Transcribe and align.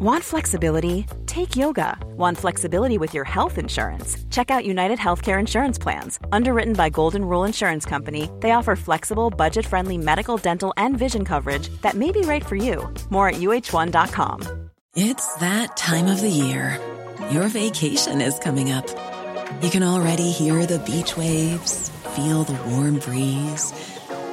Want 0.00 0.22
flexibility? 0.22 1.06
Take 1.26 1.56
yoga. 1.56 1.98
Want 2.16 2.38
flexibility 2.38 2.98
with 2.98 3.14
your 3.14 3.24
health 3.24 3.58
insurance? 3.58 4.16
Check 4.30 4.48
out 4.48 4.64
United 4.64 4.96
Healthcare 4.96 5.40
Insurance 5.40 5.76
Plans. 5.76 6.20
Underwritten 6.30 6.74
by 6.74 6.88
Golden 6.88 7.24
Rule 7.24 7.42
Insurance 7.42 7.84
Company, 7.84 8.30
they 8.38 8.52
offer 8.52 8.76
flexible, 8.76 9.28
budget 9.28 9.66
friendly 9.66 9.98
medical, 9.98 10.36
dental, 10.36 10.72
and 10.76 10.96
vision 10.96 11.24
coverage 11.24 11.68
that 11.82 11.94
may 11.96 12.12
be 12.12 12.20
right 12.20 12.46
for 12.46 12.54
you. 12.54 12.88
More 13.10 13.30
at 13.30 13.40
uh1.com. 13.40 14.70
It's 14.94 15.34
that 15.38 15.76
time 15.76 16.06
of 16.06 16.20
the 16.20 16.30
year. 16.30 16.78
Your 17.32 17.48
vacation 17.48 18.20
is 18.20 18.38
coming 18.38 18.70
up. 18.70 18.86
You 19.64 19.70
can 19.70 19.82
already 19.82 20.30
hear 20.30 20.64
the 20.64 20.78
beach 20.78 21.16
waves, 21.16 21.88
feel 22.14 22.44
the 22.44 22.70
warm 22.70 23.00
breeze, 23.00 23.72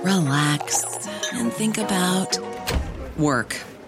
relax, 0.04 1.08
and 1.34 1.52
think 1.52 1.80
about 1.80 2.38
work. 3.18 3.58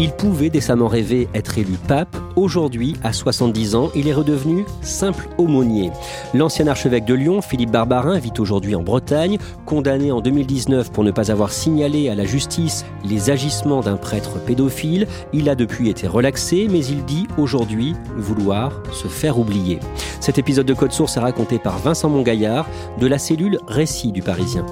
Il 0.00 0.10
pouvait 0.10 0.50
décemment 0.50 0.88
rêver 0.88 1.28
être 1.34 1.56
élu 1.56 1.74
pape. 1.86 2.16
Aujourd'hui, 2.34 2.96
à 3.04 3.12
70 3.12 3.76
ans, 3.76 3.90
il 3.94 4.08
est 4.08 4.12
redevenu 4.12 4.64
simple 4.82 5.28
aumônier. 5.38 5.92
L'ancien 6.34 6.66
archevêque 6.66 7.04
de 7.04 7.14
Lyon, 7.14 7.40
Philippe 7.40 7.70
Barbarin, 7.70 8.18
vit 8.18 8.32
aujourd'hui 8.38 8.74
en 8.74 8.82
Bretagne. 8.82 9.38
Condamné 9.66 10.10
en 10.10 10.20
2019 10.20 10.90
pour 10.90 11.04
ne 11.04 11.12
pas 11.12 11.30
avoir 11.30 11.52
signalé 11.52 12.08
à 12.08 12.16
la 12.16 12.24
justice 12.24 12.84
les 13.04 13.30
agissements 13.30 13.82
d'un 13.82 13.96
prêtre 13.96 14.40
pédophile, 14.44 15.06
il 15.32 15.48
a 15.48 15.54
depuis 15.54 15.88
été 15.90 16.08
relaxé, 16.08 16.66
mais 16.68 16.84
il 16.84 17.04
dit 17.04 17.28
aujourd'hui 17.38 17.94
vouloir 18.16 18.72
se 18.92 19.06
faire 19.06 19.38
oublier. 19.38 19.78
Cet 20.18 20.38
épisode 20.38 20.66
de 20.66 20.74
Code 20.74 20.92
Source 20.92 21.16
est 21.16 21.20
raconté 21.20 21.58
par 21.60 21.78
Vincent 21.78 22.08
Mongaillard 22.08 22.66
de 22.98 23.06
la 23.06 23.18
cellule 23.18 23.60
Récit 23.68 24.10
du 24.10 24.22
Parisien. 24.22 24.66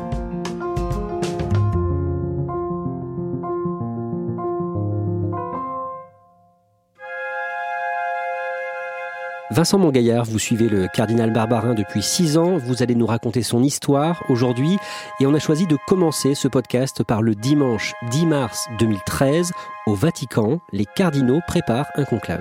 Vincent 9.53 9.78
Mongaillard, 9.78 10.25
vous 10.25 10.39
suivez 10.39 10.67
le 10.67 10.89
cardinal 10.89 11.31
Barbarin 11.31 11.75
depuis 11.75 12.03
six 12.03 12.39
ans. 12.39 12.56
Vous 12.56 12.83
allez 12.83 12.95
nous 12.95 13.05
raconter 13.05 13.42
son 13.42 13.62
histoire 13.62 14.25
aujourd'hui. 14.31 14.78
Et 15.20 15.27
on 15.27 15.34
a 15.34 15.39
choisi 15.39 15.67
de 15.67 15.77
commencer 15.86 16.34
ce 16.34 16.48
podcast 16.48 17.03
par 17.03 17.20
le 17.20 17.34
dimanche 17.34 17.92
10 18.11 18.25
mars 18.25 18.67
2013. 18.78 19.53
Au 19.86 19.95
Vatican, 19.95 20.61
les 20.73 20.86
cardinaux 20.86 21.41
préparent 21.47 21.91
un 21.97 22.05
conclave. 22.05 22.41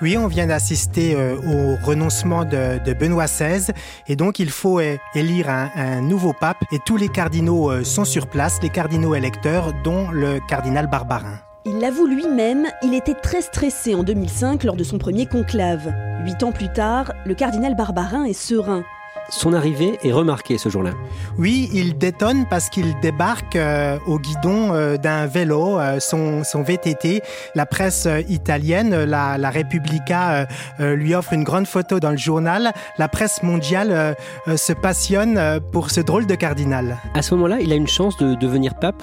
Oui, 0.00 0.16
on 0.16 0.28
vient 0.28 0.46
d'assister 0.46 1.16
euh, 1.16 1.34
au 1.38 1.84
renoncement 1.84 2.44
de, 2.44 2.94
Benoît 2.94 3.26
XVI 3.26 3.72
et 4.06 4.14
donc 4.14 4.38
il 4.38 4.50
faut 4.50 4.78
euh, 4.78 4.96
élire 5.16 5.48
un, 5.48 6.02
nouveau 6.02 6.34
pape 6.34 6.62
et 6.70 6.78
tous 6.86 6.96
les 6.96 7.08
cardinaux 7.08 7.68
euh, 7.68 7.82
sont 7.82 8.04
sur 8.04 8.28
place, 8.28 8.60
les 8.62 8.70
cardinaux 8.70 9.16
électeurs, 9.16 9.72
dont 9.82 10.08
le 10.12 10.38
cardinal 10.48 10.86
Barbarin. 10.88 11.40
Il 11.66 11.78
l'avoue 11.78 12.06
lui-même, 12.06 12.66
il 12.82 12.92
était 12.92 13.14
très 13.14 13.40
stressé 13.40 13.94
en 13.94 14.02
2005 14.02 14.64
lors 14.64 14.76
de 14.76 14.84
son 14.84 14.98
premier 14.98 15.24
conclave. 15.24 15.94
Huit 16.22 16.42
ans 16.42 16.52
plus 16.52 16.70
tard, 16.70 17.14
le 17.24 17.34
cardinal 17.34 17.74
Barbarin 17.74 18.24
est 18.24 18.34
serein. 18.34 18.84
Son 19.30 19.54
arrivée 19.54 19.98
est 20.04 20.12
remarquée 20.12 20.58
ce 20.58 20.68
jour-là. 20.68 20.90
Oui, 21.38 21.70
il 21.72 21.96
détonne 21.96 22.44
parce 22.50 22.68
qu'il 22.68 23.00
débarque 23.00 23.56
euh, 23.56 23.98
au 24.06 24.18
guidon 24.18 24.74
euh, 24.74 24.98
d'un 24.98 25.24
vélo, 25.24 25.80
euh, 25.80 26.00
son, 26.00 26.42
VTT. 26.54 27.22
La 27.54 27.64
presse 27.64 28.06
italienne, 28.28 29.04
la, 29.04 29.38
la 29.38 29.50
Repubblica, 29.50 30.46
lui 30.78 31.14
offre 31.14 31.32
une 31.32 31.44
grande 31.44 31.66
photo 31.66 31.98
dans 31.98 32.10
le 32.10 32.18
journal. 32.18 32.74
La 32.98 33.08
presse 33.08 33.42
mondiale 33.42 34.14
se 34.54 34.72
passionne 34.74 35.60
pour 35.72 35.90
ce 35.90 36.02
drôle 36.02 36.26
de 36.26 36.34
cardinal. 36.34 36.98
À 37.14 37.22
ce 37.22 37.34
moment-là, 37.34 37.60
il 37.60 37.72
a 37.72 37.76
une 37.76 37.88
chance 37.88 38.18
de 38.18 38.34
devenir 38.34 38.74
pape 38.74 39.02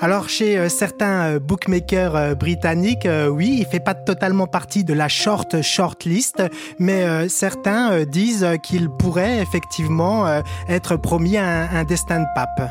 alors 0.00 0.28
chez 0.28 0.58
euh, 0.58 0.68
certains 0.68 1.34
euh, 1.34 1.38
bookmakers 1.38 2.16
euh, 2.16 2.34
britanniques, 2.34 3.08
oui, 3.30 3.58
il 3.60 3.66
fait 3.66 3.80
pas 3.80 3.94
totalement 3.94 4.46
partie 4.46 4.84
de 4.84 4.94
la 4.94 5.08
short 5.08 5.62
short 5.62 6.04
list, 6.04 6.42
mais 6.78 7.28
certains 7.28 8.04
disent 8.04 8.46
qu'il 8.62 8.88
pourrait 8.88 9.38
effectivement 9.40 10.42
être 10.68 10.96
promis 10.96 11.36
un, 11.36 11.68
un 11.70 11.84
destin 11.84 12.20
de 12.20 12.26
pape. 12.34 12.70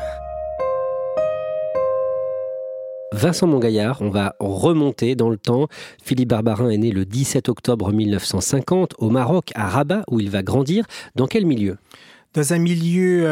Vincent 3.12 3.46
Mongaillard, 3.46 4.00
on 4.00 4.10
va 4.10 4.34
remonter 4.38 5.14
dans 5.14 5.30
le 5.30 5.36
temps. 5.36 5.68
Philippe 6.02 6.30
Barbarin 6.30 6.70
est 6.70 6.78
né 6.78 6.90
le 6.90 7.04
17 7.04 7.48
octobre 7.48 7.92
1950 7.92 8.94
au 8.98 9.10
Maroc, 9.10 9.50
à 9.54 9.68
Rabat, 9.68 10.02
où 10.10 10.20
il 10.20 10.30
va 10.30 10.42
grandir. 10.42 10.86
Dans 11.14 11.26
quel 11.26 11.46
milieu? 11.46 11.76
Dans 12.34 12.52
un 12.52 12.58
milieu 12.58 13.26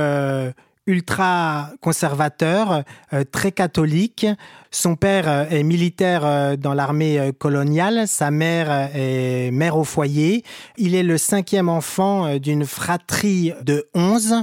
ultra 0.86 1.70
conservateur, 1.80 2.82
euh, 3.12 3.24
très 3.30 3.52
catholique. 3.52 4.26
Son 4.70 4.96
père 4.96 5.28
euh, 5.28 5.44
est 5.50 5.62
militaire 5.62 6.24
euh, 6.24 6.56
dans 6.56 6.74
l'armée 6.74 7.32
coloniale, 7.38 8.06
sa 8.06 8.30
mère 8.30 8.90
est 8.94 9.50
mère 9.52 9.76
au 9.76 9.84
foyer. 9.84 10.44
Il 10.76 10.94
est 10.94 11.02
le 11.02 11.18
cinquième 11.18 11.68
enfant 11.68 12.36
d'une 12.38 12.64
fratrie 12.64 13.52
de 13.62 13.88
onze. 13.94 14.34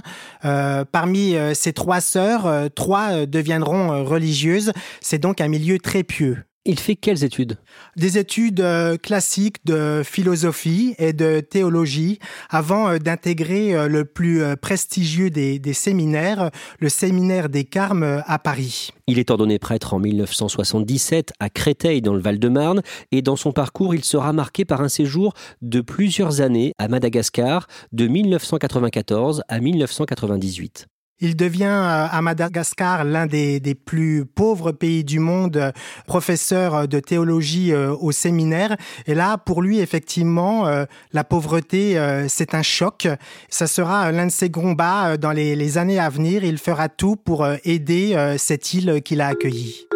parmi 0.41 1.35
ses 1.53 1.73
trois 1.73 2.01
sœurs, 2.01 2.69
trois 2.75 3.25
deviendront 3.25 4.03
religieuses. 4.05 4.71
C'est 5.01 5.19
donc 5.19 5.41
un 5.41 5.47
milieu 5.47 5.79
très 5.79 6.03
pieux. 6.03 6.46
Il 6.69 6.77
fait 6.77 6.97
quelles 6.97 7.23
études? 7.23 7.55
Des 7.95 8.17
études 8.17 8.59
euh, 8.59 8.97
classiques 8.97 9.65
de 9.65 10.01
philosophie 10.03 10.95
et 10.99 11.13
de 11.13 11.39
théologie 11.39 12.19
avant 12.49 12.89
euh, 12.89 12.97
d'intégrer 12.97 13.73
euh, 13.73 13.87
le 13.87 14.03
plus 14.03 14.43
prestigieux 14.61 15.29
des, 15.29 15.61
séminaires, 15.73 16.51
le 16.79 16.89
séminaire 16.89 17.47
des 17.47 17.63
Carmes 17.63 18.21
à 18.25 18.37
Paris. 18.37 18.89
Il 19.07 19.17
est 19.17 19.31
ordonné 19.31 19.59
prêtre 19.59 19.93
en 19.93 19.99
1977 19.99 21.31
à 21.39 21.49
Créteil 21.49 22.01
dans 22.01 22.13
le 22.13 22.19
Val-de-Marne 22.19 22.81
et 23.13 23.21
dans 23.21 23.37
son 23.37 23.53
parcours, 23.53 23.95
il 23.95 24.03
sera 24.03 24.33
marqué 24.33 24.65
par 24.65 24.81
un 24.81 24.89
séjour 24.89 25.33
de 25.61 25.79
plusieurs 25.79 26.41
années 26.41 26.73
à 26.79 26.89
Madagascar 26.89 27.67
de 27.93 28.07
1994 28.07 29.41
à 29.47 29.59
1998. 29.61 30.87
Il 31.19 31.35
devient 31.35 31.63
euh, 31.63 32.07
à 32.11 32.21
Madagascar 32.21 33.03
l'un 33.03 33.25
des, 33.25 33.59
plus 33.85 34.23
pauvres 34.25 34.71
pays 34.71 35.03
du 35.03 35.19
monde, 35.19 35.73
professeur 36.05 36.87
de 36.87 36.99
théologie 36.99 37.73
euh, 37.73 37.95
au 37.99 38.11
séminaire. 38.11 38.77
Et 39.07 39.15
là, 39.15 39.39
pour 39.39 39.63
lui, 39.63 39.79
effectivement, 39.79 40.67
euh, 40.67 40.85
la 41.13 41.23
pauvreté, 41.23 41.97
c'est 42.27 42.53
un 42.53 42.61
choc. 42.61 43.07
Ça 43.49 43.67
sera 43.67 44.11
l'un 44.11 44.27
de 44.27 44.31
ses 44.31 44.51
combats 44.51 45.17
dans 45.17 45.31
les, 45.31 45.77
années 45.77 45.99
à 45.99 46.09
venir. 46.09 46.43
Il 46.43 46.57
fera 46.57 46.89
tout 46.89 47.15
pour 47.15 47.47
aider 47.63 48.35
cette 48.37 48.73
île 48.73 49.01
qu'il 49.03 49.21
a 49.21 49.27
accueillie. 49.27 49.87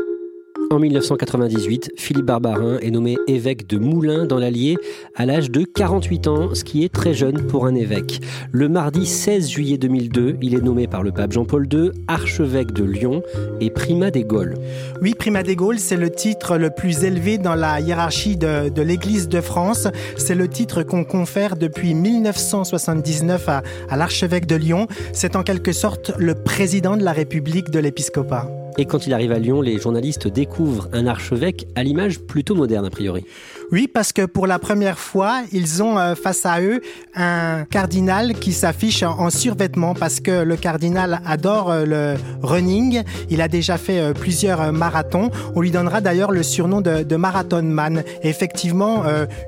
En 0.72 0.80
1998, 0.80 1.92
Philippe 1.98 2.28
Barbarin 2.28 2.78
est 2.80 2.92
nommé 2.92 3.18
évêque 3.28 3.68
de 3.68 3.78
Moulins 3.78 4.26
dans 4.26 4.38
l'Allier 4.38 4.78
à 5.16 5.26
l'âge 5.26 5.52
de 5.52 5.66
48 5.66 6.28
ans, 6.28 6.56
ce 6.56 6.64
qui 6.64 6.86
est 6.86 6.94
très 6.94 7.14
jeune 7.14 7.46
pour 7.46 7.66
un 7.66 7.76
évêque. 7.76 8.22
Le 8.54 8.70
mardi 8.70 9.06
16 9.06 9.50
juillet 9.50 9.78
2002, 9.78 10.38
il 10.42 10.56
est 10.56 10.62
nommé 10.62 10.88
par 10.88 11.04
le 11.04 11.12
pape 11.12 11.34
Jean-Paul 11.34 11.68
II 11.70 11.92
archevêque 12.08 12.72
de 12.72 12.86
Lyon 12.86 13.22
et 13.60 13.70
primat 13.70 14.12
des 14.12 14.24
Gaules. 14.24 14.54
Oui, 15.02 15.14
primat 15.14 15.44
des 15.44 15.58
Gaules, 15.58 15.78
c'est 15.78 15.98
le 15.98 16.10
titre 16.10 16.58
le 16.58 16.70
plus 16.70 17.04
élevé 17.04 17.38
dans 17.38 17.56
la 17.56 17.82
hiérarchie 17.82 18.38
de, 18.38 18.82
l'Église 18.82 19.28
de 19.28 19.42
France. 19.42 19.90
C'est 20.16 20.36
le 20.36 20.48
titre 20.48 20.84
qu'on 20.84 21.04
confère 21.04 21.58
depuis 21.58 21.94
1979 21.94 23.50
à, 23.50 23.62
à 23.90 23.98
l'archevêque 23.98 24.46
de 24.46 24.56
Lyon. 24.56 24.88
C'est 25.12 25.36
en 25.36 25.44
quelque 25.44 25.74
sorte 25.74 26.14
le 26.18 26.34
président 26.34 26.96
de 26.96 27.04
la 27.04 27.12
République 27.12 27.72
de 27.72 27.80
l'épiscopat. 27.80 28.61
Et 28.78 28.86
quand 28.86 29.08
il 29.08 29.14
arrive 29.14 29.32
à 29.32 29.40
Lyon, 29.40 29.62
les 29.62 29.80
journalistes 29.80 30.28
découvrent 30.28 30.88
un 30.94 31.08
archevêque 31.08 31.68
à 31.76 31.84
l'image 31.84 32.20
plutôt 32.20 32.56
moderne 32.56 32.86
a 32.86 32.90
priori. 32.90 33.26
Oui, 33.72 33.88
parce 33.88 34.12
que 34.12 34.26
pour 34.26 34.48
la 34.48 34.60
première 34.60 35.00
fois, 35.00 35.44
ils 35.54 35.82
ont 35.82 35.98
euh, 35.98 36.14
face 36.16 36.46
à 36.46 36.62
eux 36.62 36.82
un 37.16 37.64
cardinal 37.64 38.34
qui 38.34 38.52
s'affiche 38.52 39.04
en 39.04 39.30
survêtement 39.30 39.94
parce 39.94 40.20
que 40.20 40.44
le 40.44 40.58
cardinal 40.58 41.22
adore 41.26 41.72
euh, 41.72 41.86
le 41.86 42.16
running. 42.42 43.04
Il 43.30 43.42
a 43.42 43.48
déjà 43.48 43.78
fait 43.78 44.00
euh, 44.00 44.14
plusieurs 44.14 44.74
marathons. 44.74 45.32
On 45.56 45.62
lui 45.62 45.72
donnera 45.72 46.02
d'ailleurs 46.02 46.32
le 46.32 46.44
surnom 46.44 46.82
de, 46.82 47.04
de 47.04 47.16
Marathon 47.16 47.64
Man. 47.64 48.04
effectivement, 48.24 49.04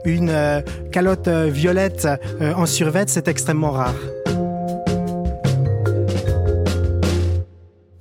une 0.06 0.32
calotte 0.92 1.28
violette 1.28 2.08
en 2.42 2.66
survêt, 2.66 3.06
c'est 3.08 3.28
extrêmement 3.28 3.72
rare. 3.72 3.96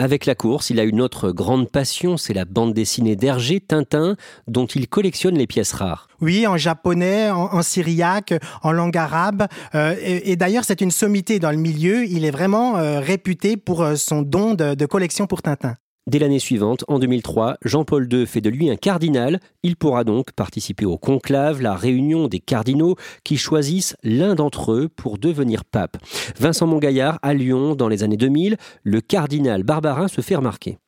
Avec 0.02 0.26
la 0.26 0.34
course, 0.34 0.70
il 0.70 0.80
a 0.80 0.82
une 0.82 1.00
autre 1.00 1.30
grande 1.30 1.70
passion, 1.70 2.16
c'est 2.16 2.34
la 2.34 2.44
bande 2.44 2.74
dessinée 2.74 3.14
d'Hergé, 3.14 3.60
Tintin, 3.60 4.16
dont 4.48 4.66
il 4.66 4.88
collectionne 4.88 5.38
les 5.38 5.46
pièces 5.46 5.72
rares. 5.72 6.08
Oui, 6.20 6.44
en 6.44 6.56
japonais, 6.56 7.30
en, 7.30 7.62
syriaque, 7.62 8.34
en 8.64 8.72
langue 8.72 8.96
arabe. 8.96 9.46
Euh, 9.76 9.94
et, 10.02 10.34
d'ailleurs, 10.34 10.64
c'est 10.64 10.80
une 10.80 10.90
sommité 10.90 11.38
dans 11.38 11.52
le 11.52 11.56
milieu. 11.56 12.04
Il 12.04 12.24
est 12.24 12.32
vraiment 12.32 12.78
euh, 12.78 12.98
réputé 12.98 13.56
pour 13.56 13.80
euh, 13.82 13.94
son 13.94 14.22
don 14.22 14.54
de 14.54 14.86
collection 14.86 15.28
pour 15.28 15.40
Tintin. 15.40 15.76
Dès 16.08 16.18
l'année 16.18 16.40
suivante, 16.40 16.84
en 16.88 16.98
2003, 16.98 17.58
Jean-Paul 17.64 18.12
II 18.12 18.26
fait 18.26 18.40
de 18.40 18.50
lui 18.50 18.68
un 18.68 18.74
cardinal. 18.74 19.38
Il 19.62 19.76
pourra 19.76 20.02
donc 20.02 20.32
participer 20.32 20.84
au 20.84 20.98
conclave, 20.98 21.62
la 21.62 21.76
réunion 21.76 22.26
des 22.26 22.40
cardinaux 22.40 22.96
qui 23.22 23.36
choisissent 23.36 23.96
l'un 24.02 24.34
d'entre 24.34 24.72
eux 24.72 24.88
pour 24.88 25.16
devenir 25.16 25.64
pape. 25.64 25.98
Vincent 26.36 26.66
Montgaillard, 26.66 27.20
à 27.22 27.34
Lyon, 27.34 27.76
dans 27.76 27.86
les 27.86 28.02
années 28.02 28.16
2000, 28.16 28.56
le 28.82 29.00
cardinal 29.00 29.62
Barbarin 29.62 30.08
se 30.08 30.22
fait 30.22 30.34
remarquer. 30.34 30.78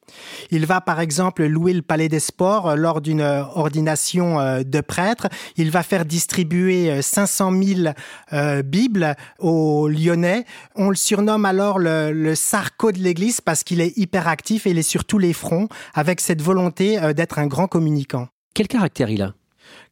Il 0.50 0.66
va 0.66 0.80
par 0.80 1.00
exemple 1.00 1.44
louer 1.44 1.72
le 1.72 1.82
Palais 1.82 2.08
des 2.08 2.20
Sports 2.20 2.70
euh, 2.70 2.76
lors 2.76 3.00
d'une 3.00 3.20
euh, 3.20 3.44
ordination 3.54 4.40
euh, 4.40 4.62
de 4.62 4.80
prêtre. 4.80 5.28
Il 5.56 5.70
va 5.70 5.82
faire 5.82 6.04
distribuer 6.04 7.02
500 7.02 7.52
000 7.62 8.60
Bibles 8.64 9.14
aux 9.38 9.88
Lyonnais. 9.88 10.44
On 10.74 10.90
le 10.90 10.96
surnomme 10.96 11.44
alors 11.44 11.78
le, 11.78 12.12
le 12.12 12.34
Sarko 12.34 12.92
de 12.92 12.98
l'Église 12.98 13.40
parce 13.40 13.64
qu'il 13.64 13.80
est 13.80 13.96
hyperactif 13.96 14.66
et 14.66 14.70
il 14.70 14.78
est 14.78 14.82
sur 14.82 15.04
tous 15.04 15.18
les 15.18 15.32
fronts 15.32 15.68
avec 15.94 16.20
cette 16.20 16.42
volonté 16.42 16.98
d'être 17.14 17.38
un 17.38 17.46
grand 17.46 17.66
communicant. 17.66 18.28
Quel 18.54 18.68
caractère 18.68 19.10
il 19.10 19.22
a? 19.22 19.34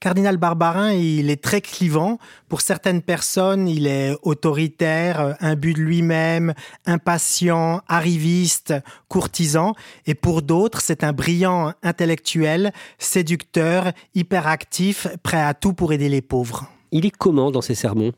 Cardinal 0.02 0.36
Barbarin, 0.36 0.94
il 0.94 1.30
est 1.30 1.40
très 1.40 1.60
clivant. 1.60 2.18
Pour 2.48 2.60
certaines 2.60 3.02
personnes, 3.02 3.68
il 3.68 3.86
est 3.86 4.16
autoritaire, 4.22 5.36
imbu 5.38 5.74
de 5.74 5.78
lui-même, 5.78 6.54
impatient, 6.86 7.82
arriviste, 7.86 8.74
courtisan. 9.06 9.74
Et 10.06 10.16
pour 10.16 10.42
d'autres, 10.42 10.80
c'est 10.80 11.04
un 11.04 11.12
brillant 11.12 11.72
intellectuel, 11.84 12.72
séducteur, 12.98 13.92
hyperactif, 14.16 15.06
prêt 15.22 15.40
à 15.40 15.54
tout 15.54 15.72
pour 15.72 15.92
aider 15.92 16.08
les 16.08 16.20
pauvres. 16.20 16.66
Il 16.90 17.06
est 17.06 17.16
comment 17.16 17.52
dans 17.52 17.62
ses 17.62 17.76
sermons? 17.76 18.10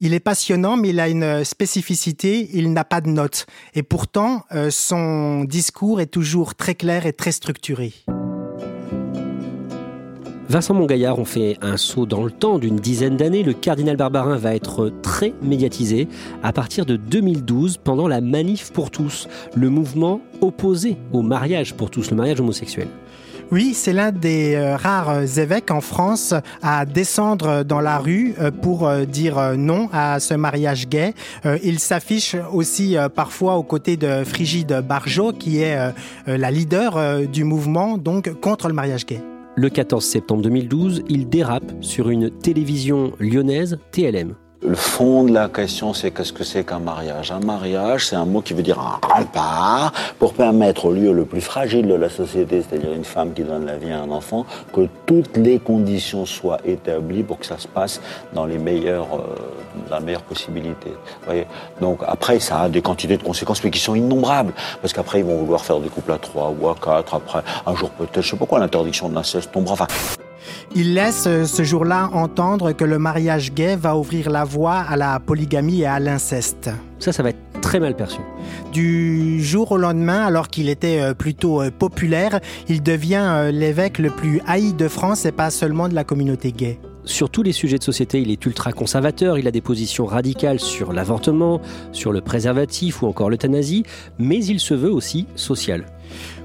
Il 0.00 0.14
est 0.14 0.20
passionnant, 0.20 0.76
mais 0.76 0.90
il 0.90 1.00
a 1.00 1.08
une 1.08 1.42
spécificité, 1.42 2.50
il 2.52 2.72
n'a 2.72 2.84
pas 2.84 3.00
de 3.00 3.08
notes. 3.08 3.46
Et 3.74 3.82
pourtant, 3.82 4.44
euh, 4.52 4.70
son 4.70 5.42
discours 5.42 6.00
est 6.00 6.06
toujours 6.06 6.54
très 6.54 6.76
clair 6.76 7.04
et 7.04 7.12
très 7.12 7.32
structuré. 7.32 7.92
Vincent 10.48 10.74
Mongaillard, 10.74 11.18
on 11.18 11.24
fait 11.24 11.58
un 11.60 11.76
saut 11.76 12.06
dans 12.06 12.22
le 12.22 12.30
temps 12.30 12.60
d'une 12.60 12.76
dizaine 12.76 13.16
d'années. 13.16 13.42
Le 13.42 13.52
cardinal 13.52 13.96
Barbarin 13.96 14.36
va 14.36 14.54
être 14.54 14.92
très 15.02 15.34
médiatisé 15.42 16.06
à 16.44 16.52
partir 16.52 16.86
de 16.86 16.94
2012 16.94 17.78
pendant 17.78 18.06
la 18.06 18.20
Manif 18.20 18.72
pour 18.72 18.92
tous, 18.92 19.28
le 19.56 19.70
mouvement 19.70 20.20
opposé 20.40 20.98
au 21.12 21.22
mariage 21.22 21.74
pour 21.74 21.90
tous, 21.90 22.10
le 22.10 22.16
mariage 22.16 22.38
homosexuel. 22.38 22.86
Oui, 23.50 23.74
c'est 23.74 23.92
l'un 23.92 24.12
des 24.12 24.54
euh, 24.54 24.76
rares 24.76 25.38
évêques 25.38 25.70
en 25.70 25.80
France 25.80 26.34
à 26.62 26.84
descendre 26.84 27.64
dans 27.64 27.80
la 27.80 27.98
rue 27.98 28.34
euh, 28.40 28.50
pour 28.50 28.86
euh, 28.86 29.04
dire 29.04 29.54
non 29.56 29.88
à 29.92 30.20
ce 30.20 30.34
mariage 30.34 30.88
gay. 30.88 31.14
Il 31.62 31.80
s'affiche 31.80 32.36
aussi 32.52 32.96
parfois 33.14 33.56
aux 33.56 33.62
côtés 33.62 33.96
de 33.96 34.24
Frigide 34.24 34.82
Barjot, 34.86 35.32
qui 35.32 35.60
est 35.60 35.76
la 36.26 36.50
leader 36.50 37.26
du 37.28 37.44
mouvement 37.44 37.98
donc 37.98 38.32
contre 38.40 38.68
le 38.68 38.74
mariage 38.74 39.06
gay. 39.06 39.20
Le 39.58 39.70
14 39.70 40.04
septembre 40.04 40.42
2012, 40.42 41.04
il 41.08 41.30
dérape 41.30 41.72
sur 41.80 42.10
une 42.10 42.30
télévision 42.30 43.14
lyonnaise 43.18 43.78
TLM. 43.90 44.34
Le 44.62 44.74
fond 44.74 45.24
de 45.24 45.34
la 45.34 45.48
question, 45.48 45.92
c'est 45.92 46.10
qu'est-ce 46.10 46.32
que 46.32 46.42
c'est 46.42 46.64
qu'un 46.64 46.78
mariage? 46.78 47.30
Un 47.30 47.40
mariage, 47.40 48.06
c'est 48.06 48.16
un 48.16 48.24
mot 48.24 48.40
qui 48.40 48.54
veut 48.54 48.62
dire 48.62 48.80
un 48.80 48.98
rempart 49.06 49.92
pour 50.18 50.32
permettre 50.32 50.86
au 50.86 50.92
lieu 50.92 51.12
le 51.12 51.26
plus 51.26 51.42
fragile 51.42 51.86
de 51.86 51.94
la 51.94 52.08
société, 52.08 52.62
c'est-à-dire 52.62 52.92
une 52.94 53.04
femme 53.04 53.34
qui 53.34 53.42
donne 53.42 53.66
la 53.66 53.76
vie 53.76 53.92
à 53.92 54.00
un 54.00 54.10
enfant, 54.10 54.46
que 54.72 54.88
toutes 55.04 55.36
les 55.36 55.58
conditions 55.58 56.24
soient 56.24 56.58
établies 56.64 57.22
pour 57.22 57.38
que 57.38 57.44
ça 57.44 57.58
se 57.58 57.68
passe 57.68 58.00
dans 58.32 58.46
les 58.46 58.56
meilleures, 58.56 59.14
euh, 59.16 59.90
la 59.90 60.00
meilleure 60.00 60.22
possibilité. 60.22 60.90
voyez? 61.26 61.46
Donc 61.82 62.00
après, 62.06 62.40
ça 62.40 62.62
a 62.62 62.68
des 62.70 62.80
quantités 62.80 63.18
de 63.18 63.22
conséquences, 63.22 63.62
mais 63.62 63.70
qui 63.70 63.78
sont 63.78 63.94
innombrables, 63.94 64.54
parce 64.80 64.94
qu'après, 64.94 65.20
ils 65.20 65.26
vont 65.26 65.36
vouloir 65.36 65.60
faire 65.60 65.80
des 65.80 65.90
couples 65.90 66.12
à 66.12 66.18
trois 66.18 66.50
ou 66.58 66.66
à 66.70 66.74
quatre. 66.74 67.14
Après, 67.14 67.42
un 67.66 67.74
jour 67.74 67.90
peut-être, 67.90 68.22
je 68.22 68.30
sais 68.30 68.36
pas 68.38 68.46
quoi, 68.46 68.58
l'interdiction 68.58 69.10
de 69.10 69.14
l'inceste 69.16 69.52
tombera. 69.52 69.74
Enfin, 69.74 69.86
il 70.74 70.94
laisse 70.94 71.24
euh, 71.26 71.44
ce 71.44 71.62
jour-là 71.62 72.10
entendre 72.12 72.72
que 72.72 72.84
le 72.84 72.98
mariage 72.98 73.52
gay 73.52 73.76
va 73.76 73.96
ouvrir 73.96 74.30
la 74.30 74.44
voie 74.44 74.78
à 74.78 74.96
la 74.96 75.18
polygamie 75.20 75.82
et 75.82 75.86
à 75.86 75.98
l'inceste. 75.98 76.70
Ça, 76.98 77.12
ça 77.12 77.22
va 77.22 77.30
être 77.30 77.60
très 77.60 77.80
mal 77.80 77.96
perçu. 77.96 78.20
Du 78.72 79.42
jour 79.42 79.72
au 79.72 79.76
lendemain, 79.76 80.24
alors 80.24 80.48
qu'il 80.48 80.68
était 80.68 81.00
euh, 81.00 81.14
plutôt 81.14 81.62
euh, 81.62 81.70
populaire, 81.70 82.40
il 82.68 82.82
devient 82.82 83.50
l'évêque 83.52 83.98
le 83.98 84.10
plus 84.10 84.40
haï 84.46 84.72
de 84.72 84.88
France 84.88 85.24
et 85.26 85.32
pas 85.32 85.50
seulement 85.50 85.88
de 85.88 85.94
la 85.94 86.04
communauté 86.04 86.52
gay. 86.52 86.78
Sur 87.06 87.30
tous 87.30 87.44
les 87.44 87.52
sujets 87.52 87.78
de 87.78 87.84
société, 87.84 88.20
il 88.20 88.32
est 88.32 88.44
ultra 88.46 88.72
conservateur, 88.72 89.38
il 89.38 89.46
a 89.46 89.52
des 89.52 89.60
positions 89.60 90.06
radicales 90.06 90.58
sur 90.58 90.92
l'avortement, 90.92 91.60
sur 91.92 92.10
le 92.10 92.20
préservatif 92.20 93.00
ou 93.00 93.06
encore 93.06 93.30
l'euthanasie, 93.30 93.84
mais 94.18 94.44
il 94.44 94.58
se 94.58 94.74
veut 94.74 94.90
aussi 94.90 95.28
social. 95.36 95.86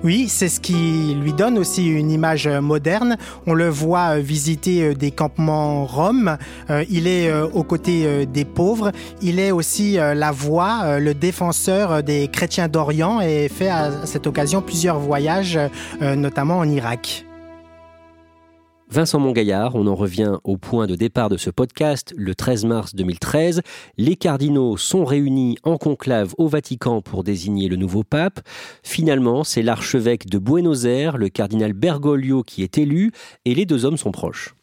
Oui, 0.04 0.28
c'est 0.30 0.50
ce 0.50 0.60
qui 0.60 1.16
lui 1.22 1.32
donne 1.32 1.58
aussi 1.60 1.88
une 1.88 2.10
image 2.10 2.48
moderne. 2.48 3.18
On 3.46 3.54
le 3.54 3.70
voit 3.70 4.18
euh, 4.18 4.20
visiter 4.20 4.84
euh, 4.84 4.94
des 4.96 5.12
campements 5.12 5.86
roms. 5.86 6.38
Euh, 6.70 6.84
il 6.90 7.08
est 7.08 7.32
aux 7.32 7.64
côtés 7.64 8.26
des 8.26 8.46
pauvres. 8.46 8.92
Il 9.22 9.40
est 9.40 9.52
aussi 9.52 9.94
la 9.94 10.32
voix, 10.32 11.00
le 11.00 11.14
défenseur 11.14 12.04
des 12.04 12.28
chrétiens 12.28 12.68
d'Orient 12.68 13.22
et 13.22 13.50
fait 13.50 13.70
à 13.70 14.06
cette 14.06 14.28
occasion 14.28 14.62
plusieurs 14.62 15.00
voyages, 15.00 15.60
notamment 16.02 16.58
en 16.60 16.70
Irak. 16.70 17.26
Vincent 18.92 19.20
Mongaillard, 19.20 19.76
on 19.76 19.88
en 19.88 19.96
revient 19.96 20.34
au 20.44 20.58
point 20.58 20.86
de 20.86 20.96
départ 20.96 21.30
de 21.30 21.38
ce 21.38 21.50
podcast, 21.50 22.14
le 22.18 22.36
13 22.36 22.66
mars 22.66 22.94
2013. 22.94 23.62
Les 23.98 24.18
cardinaux 24.18 24.76
sont 24.76 25.06
réunis 25.06 25.58
en 25.64 25.78
conclave 25.78 26.36
au 26.38 26.50
Vatican 26.50 27.02
pour 27.02 27.24
désigner 27.24 27.70
le 27.70 27.78
nouveau 27.78 28.04
pape. 28.04 28.42
Finalement, 28.84 29.46
c'est 29.46 29.62
l'archevêque 29.62 30.28
de 30.28 30.40
Buenos 30.40 30.84
Aires, 30.84 31.18
le 31.18 31.30
cardinal 31.30 31.72
Bergoglio, 31.72 32.44
qui 32.44 32.64
est 32.64 32.78
élu, 32.78 33.14
et 33.46 33.56
les 33.56 33.66
deux 33.66 33.86
hommes 33.86 33.96
sont 33.96 34.12
proches. 34.12 34.56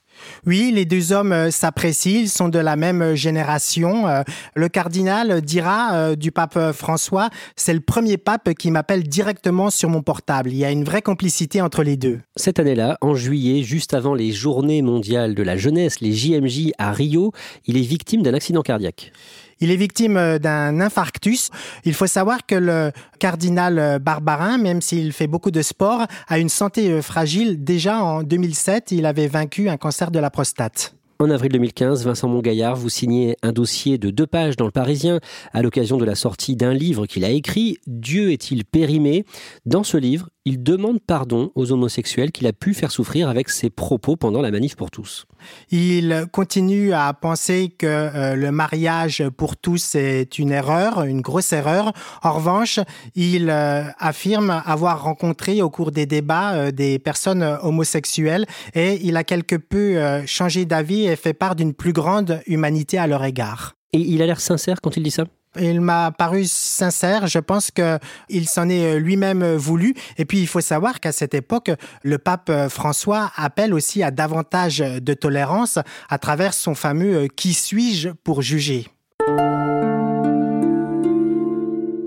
Oui, 0.46 0.70
les 0.74 0.84
deux 0.84 1.12
hommes 1.12 1.32
euh, 1.32 1.50
s'apprécient, 1.50 2.20
ils 2.20 2.28
sont 2.28 2.48
de 2.48 2.58
la 2.58 2.76
même 2.76 3.02
euh, 3.02 3.14
génération. 3.14 4.08
Euh, 4.08 4.22
le 4.54 4.68
cardinal 4.68 5.40
dira 5.42 6.16
du 6.16 6.32
pape 6.32 6.72
François, 6.72 7.30
c'est 7.56 7.74
le 7.74 7.80
premier 7.80 8.16
pape 8.16 8.54
qui 8.54 8.70
m'appelle 8.70 9.02
directement 9.02 9.70
sur 9.70 9.88
mon 9.88 10.02
portable. 10.02 10.50
Il 10.50 10.56
y 10.56 10.64
a 10.64 10.70
une 10.70 10.84
vraie 10.84 11.02
complicité 11.02 11.60
entre 11.60 11.82
les 11.82 11.96
deux. 11.96 12.20
Cette 12.36 12.58
année-là, 12.58 12.98
en 13.00 13.14
juillet, 13.14 13.62
juste 13.62 13.94
avant 13.94 14.14
les 14.14 14.32
journées 14.32 14.82
mondiales 14.82 15.34
de 15.34 15.42
la 15.42 15.56
jeunesse, 15.56 16.00
les 16.00 16.12
JMJ 16.12 16.72
à 16.78 16.92
Rio, 16.92 17.32
il 17.66 17.76
est 17.76 17.82
victime 17.82 18.22
d'un 18.22 18.34
accident 18.34 18.62
cardiaque. 18.62 19.12
Il 19.60 19.70
est 19.70 19.76
victime 19.76 20.16
euh, 20.16 20.38
d'un 20.38 20.80
infarctus. 20.80 21.50
Il 21.84 21.94
faut 21.94 22.06
savoir 22.06 22.46
que 22.46 22.54
le 22.54 22.92
cardinal 23.18 23.78
euh, 23.78 23.98
Barbarin, 23.98 24.58
même 24.58 24.80
s'il 24.80 25.12
fait 25.12 25.26
beaucoup 25.26 25.50
de 25.50 25.62
sport, 25.62 26.06
a 26.28 26.38
une 26.38 26.48
santé 26.48 26.90
euh, 26.90 27.02
fragile. 27.02 27.64
Déjà 27.64 28.02
en 28.02 28.22
2007, 28.22 28.92
il 28.92 29.06
avait 29.06 29.26
vaincu 29.28 29.68
un 29.68 29.76
cancer 29.76 30.10
de 30.10 30.18
la 30.18 30.30
prostate. 30.30 30.94
En 31.20 31.30
avril 31.30 31.50
2015, 31.50 32.04
Vincent 32.04 32.28
Montgaillard, 32.28 32.76
vous 32.76 32.88
signez 32.88 33.36
un 33.42 33.50
dossier 33.50 33.98
de 33.98 34.10
deux 34.10 34.28
pages 34.28 34.54
dans 34.54 34.66
le 34.66 34.70
Parisien 34.70 35.18
à 35.52 35.62
l'occasion 35.62 35.96
de 35.96 36.04
la 36.04 36.14
sortie 36.14 36.54
d'un 36.54 36.72
livre 36.72 37.06
qu'il 37.06 37.24
a 37.24 37.30
écrit, 37.30 37.78
Dieu 37.88 38.30
est-il 38.30 38.64
périmé? 38.64 39.24
Dans 39.66 39.82
ce 39.82 39.96
livre, 39.96 40.28
il 40.44 40.62
demande 40.62 41.00
pardon 41.04 41.50
aux 41.56 41.72
homosexuels 41.72 42.30
qu'il 42.30 42.46
a 42.46 42.52
pu 42.52 42.72
faire 42.72 42.92
souffrir 42.92 43.28
avec 43.28 43.48
ses 43.48 43.68
propos 43.68 44.14
pendant 44.14 44.40
la 44.40 44.52
manif 44.52 44.76
pour 44.76 44.92
tous. 44.92 45.26
Il 45.70 46.26
continue 46.32 46.92
à 46.92 47.12
penser 47.12 47.72
que 47.76 47.86
euh, 47.86 48.34
le 48.34 48.50
mariage 48.50 49.24
pour 49.36 49.56
tous 49.56 49.94
est 49.94 50.38
une 50.38 50.52
erreur, 50.52 51.02
une 51.02 51.20
grosse 51.20 51.52
erreur. 51.52 51.92
En 52.22 52.32
revanche, 52.32 52.80
il 53.14 53.50
euh, 53.50 53.84
affirme 53.98 54.62
avoir 54.64 55.02
rencontré 55.02 55.62
au 55.62 55.70
cours 55.70 55.92
des 55.92 56.06
débats 56.06 56.54
euh, 56.54 56.70
des 56.70 56.98
personnes 56.98 57.58
homosexuelles 57.62 58.46
et 58.74 58.98
il 59.02 59.16
a 59.16 59.24
quelque 59.24 59.56
peu 59.56 59.98
changé 60.26 60.64
d'avis 60.64 61.06
et 61.06 61.16
fait 61.16 61.34
part 61.34 61.54
d'une 61.54 61.74
plus 61.74 61.92
grande 61.92 62.40
humanité 62.46 62.98
à 62.98 63.06
leur 63.06 63.24
égard. 63.24 63.74
Et 63.92 64.00
il 64.00 64.22
a 64.22 64.26
l'air 64.26 64.40
sincère 64.40 64.80
quand 64.80 64.96
il 64.96 65.02
dit 65.02 65.10
ça? 65.10 65.24
Il 65.56 65.80
m'a 65.80 66.10
paru 66.10 66.44
sincère. 66.44 67.26
Je 67.26 67.38
pense 67.38 67.70
qu'il 67.70 68.48
s'en 68.48 68.68
est 68.68 68.96
euh, 68.96 68.98
lui-même 68.98 69.42
euh, 69.42 69.56
voulu. 69.56 69.94
Et 70.16 70.24
puis, 70.24 70.38
il 70.40 70.46
faut 70.46 70.60
savoir 70.60 71.00
qu'à 71.00 71.12
cette 71.12 71.34
époque, 71.34 71.70
le 72.02 72.18
pape 72.18 72.50
euh, 72.50 72.68
François 72.68 73.30
appelle 73.36 73.74
aussi 73.74 74.02
à 74.02 74.10
davantage 74.10 74.78
de 74.78 75.14
tolérance 75.14 75.78
à 76.08 76.18
travers 76.18 76.54
son 76.54 76.74
fameux 76.74 77.28
Qui 77.28 77.54
suis-je 77.54 78.10
pour 78.10 78.42
juger? 78.42 78.86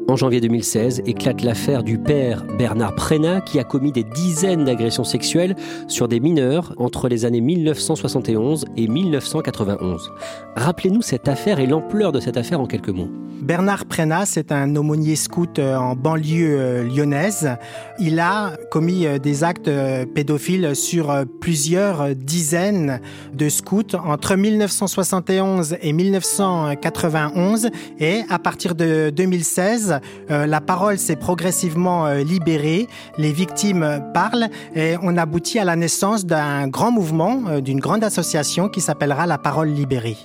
En 0.07 0.15
janvier 0.15 0.41
2016, 0.41 1.03
éclate 1.05 1.41
l'affaire 1.41 1.83
du 1.83 1.97
père 1.97 2.43
Bernard 2.57 2.95
Prénat 2.95 3.41
qui 3.41 3.59
a 3.59 3.63
commis 3.63 3.91
des 3.91 4.03
dizaines 4.03 4.65
d'agressions 4.65 5.03
sexuelles 5.03 5.55
sur 5.87 6.07
des 6.07 6.19
mineurs 6.19 6.73
entre 6.77 7.07
les 7.07 7.23
années 7.25 7.41
1971 7.41 8.65
et 8.75 8.87
1991. 8.87 10.11
Rappelez-nous 10.55 11.01
cette 11.01 11.27
affaire 11.27 11.59
et 11.59 11.67
l'ampleur 11.67 12.11
de 12.11 12.19
cette 12.19 12.37
affaire 12.37 12.59
en 12.59 12.65
quelques 12.65 12.89
mots. 12.89 13.09
Bernard 13.41 13.85
Prénat, 13.85 14.27
c'est 14.27 14.51
un 14.51 14.75
aumônier 14.75 15.15
scout 15.15 15.57
euh, 15.57 15.75
en 15.75 15.95
banlieue 15.95 16.59
euh, 16.59 16.83
lyonnaise. 16.83 17.49
Il 17.97 18.19
a 18.19 18.55
commis 18.69 19.07
euh, 19.07 19.17
des 19.17 19.43
actes 19.43 19.69
pédophiles 20.13 20.75
sur 20.75 21.25
plusieurs 21.39 22.13
dizaines 22.15 23.01
de 23.33 23.49
scouts 23.49 23.95
entre 23.95 24.35
1971 24.35 25.77
et 25.81 25.91
1991 25.91 27.69
et 27.99 28.21
à 28.29 28.37
partir 28.37 28.75
de 28.75 29.09
2016, 29.09 30.00
la 30.29 30.61
parole 30.61 30.97
s'est 30.97 31.15
progressivement 31.15 32.11
libérée, 32.13 32.87
les 33.17 33.31
victimes 33.31 34.03
parlent 34.13 34.47
et 34.75 34.95
on 35.01 35.17
aboutit 35.17 35.59
à 35.59 35.65
la 35.65 35.75
naissance 35.75 36.25
d'un 36.25 36.67
grand 36.67 36.91
mouvement, 36.91 37.59
d'une 37.59 37.79
grande 37.79 38.03
association 38.03 38.69
qui 38.69 38.81
s'appellera 38.81 39.27
La 39.27 39.37
Parole 39.37 39.69
libérée. 39.69 40.17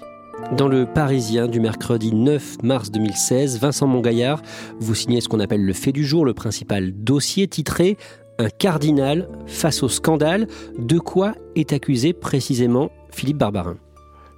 Dans 0.56 0.68
le 0.68 0.86
Parisien 0.86 1.48
du 1.48 1.60
mercredi 1.60 2.14
9 2.14 2.62
mars 2.62 2.90
2016, 2.90 3.58
Vincent 3.58 3.86
Mongaillard, 3.86 4.42
vous 4.78 4.94
signez 4.94 5.20
ce 5.20 5.28
qu'on 5.28 5.40
appelle 5.40 5.64
le 5.64 5.72
fait 5.72 5.92
du 5.92 6.04
jour, 6.04 6.24
le 6.24 6.34
principal 6.34 6.92
dossier 6.92 7.48
titré 7.48 7.96
Un 8.38 8.48
cardinal 8.48 9.28
face 9.46 9.82
au 9.82 9.88
scandale. 9.88 10.46
De 10.78 10.98
quoi 10.98 11.32
est 11.56 11.72
accusé 11.72 12.12
précisément 12.12 12.90
Philippe 13.10 13.38
Barbarin? 13.38 13.76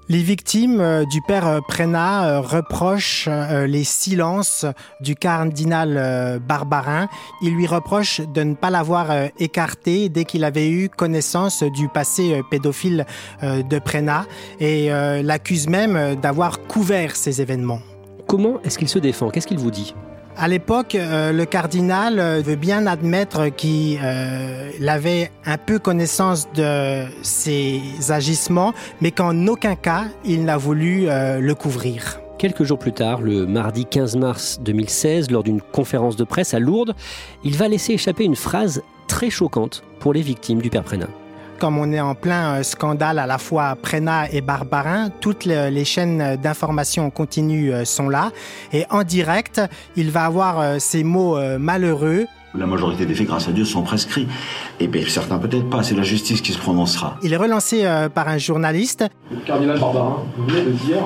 Les 0.09 0.23
victimes 0.23 0.81
euh, 0.81 1.05
du 1.05 1.21
père 1.21 1.47
euh, 1.47 1.61
Prénat 1.61 2.29
euh, 2.29 2.41
reprochent 2.41 3.29
les 3.29 3.85
silences 3.85 4.65
du 5.01 5.15
cardinal 5.15 6.41
Barbarin. 6.47 7.09
Il 7.43 7.55
lui 7.55 7.67
reproche 7.67 8.21
de 8.21 8.43
ne 8.43 8.55
pas 8.55 8.71
l'avoir 8.71 9.11
écarté 9.39 10.09
dès 10.09 10.25
qu'il 10.25 10.45
avait 10.45 10.69
eu 10.71 10.89
connaissance 10.89 11.63
du 11.63 11.89
passé 11.89 12.43
pédophile 12.51 13.07
de 13.43 13.79
Prénat 13.79 14.27
et 14.61 14.89
l'accuse 15.23 15.69
même 15.69 16.17
d'avoir 16.17 16.61
couvert 16.61 17.17
ces 17.17 17.41
événements. 17.41 17.81
Comment 18.27 18.61
est-ce 18.63 18.79
qu'il 18.79 18.89
se 18.89 18.99
défend? 18.99 19.31
Qu'est-ce 19.31 19.47
qu'il 19.47 19.59
vous 19.59 19.71
dit? 19.71 19.95
À 20.39 20.47
l'époque, 20.47 20.95
euh, 20.95 21.33
le 21.33 21.45
cardinal 21.45 22.21
euh, 22.21 22.41
veut 22.45 22.57
bien 22.57 22.87
admettre 22.87 23.49
qu'il 23.49 23.99
euh, 24.03 24.71
avait 24.87 25.33
un 25.45 25.59
peu 25.59 25.79
connaissance 25.79 26.51
de 26.53 27.05
ses 27.23 27.81
agissements, 28.11 28.73
mais 29.01 29.11
qu'en 29.11 29.47
aucun 29.49 29.75
cas, 29.75 30.05
il 30.25 30.45
n'a 30.45 30.57
voulu 30.57 31.07
le 31.07 31.53
couvrir. 31.55 32.21
Quelques 32.39 32.63
jours 32.63 32.79
plus 32.79 32.93
tard, 32.93 33.21
le 33.21 33.47
mardi 33.47 33.85
15 33.85 34.17
mars 34.17 34.61
2016, 34.63 35.31
lors 35.31 35.43
d'une 35.43 35.61
conférence 35.61 36.17
de 36.17 36.25
presse 36.25 36.55
à 36.55 36.61
Lourdes, 36.61 36.95
il 37.43 37.57
va 37.57 37.67
laisser 37.67 37.95
échapper 37.95 38.25
une 38.25 38.37
phrase 38.37 38.83
très 39.09 39.31
choquante 39.31 39.83
pour 39.99 40.13
les 40.13 40.23
victimes 40.23 40.63
du 40.63 40.71
père 40.71 40.85
Prénat 40.85 41.09
comme 41.59 41.79
on 41.79 41.93
est 41.93 42.01
en 42.01 42.15
plein 42.15 42.55
euh, 42.55 42.63
scandale 42.63 43.19
à 43.19 43.27
la 43.27 43.39
fois 43.39 43.77
Prénat 43.81 44.31
et 44.33 44.41
Barbarin, 44.41 45.11
toutes 45.21 45.45
les 45.45 45.85
chaînes 45.85 46.37
d'information 46.37 47.11
continue 47.11 47.73
euh, 47.73 47.85
sont 47.85 48.09
là. 48.09 48.31
Et 48.73 48.85
en 48.91 49.03
direct, 49.03 49.61
il 49.97 50.11
va 50.11 50.25
avoir 50.25 50.61
euh, 50.61 50.77
ces 50.79 51.05
mots 51.05 51.39
malheureux. 51.59 52.27
La 52.55 52.67
majorité 52.67 53.05
des 53.05 53.15
faits, 53.15 53.27
grâce 53.27 53.49
à 53.49 53.53
Dieu, 53.53 53.65
sont 53.65 53.83
prescrits. 53.83 54.27
Et 54.81 54.89
bien, 54.89 55.03
certains 55.07 55.39
peut-être 55.39 55.69
pas, 55.69 55.83
c'est 55.83 55.95
la 55.95 56.03
justice 56.03 56.41
qui 56.41 56.53
se 56.53 56.59
prononcera. 56.59 57.17
Il 57.23 57.33
est 57.33 57.37
relancé 57.37 57.85
par 58.15 58.29
un 58.29 58.39
journaliste. 58.39 59.05
Le 59.31 59.37
cardinal 59.39 59.79
Barbarin, 59.79 60.23
vous 60.37 60.47
venez 60.47 60.63
de 60.63 60.71
dire, 60.71 60.99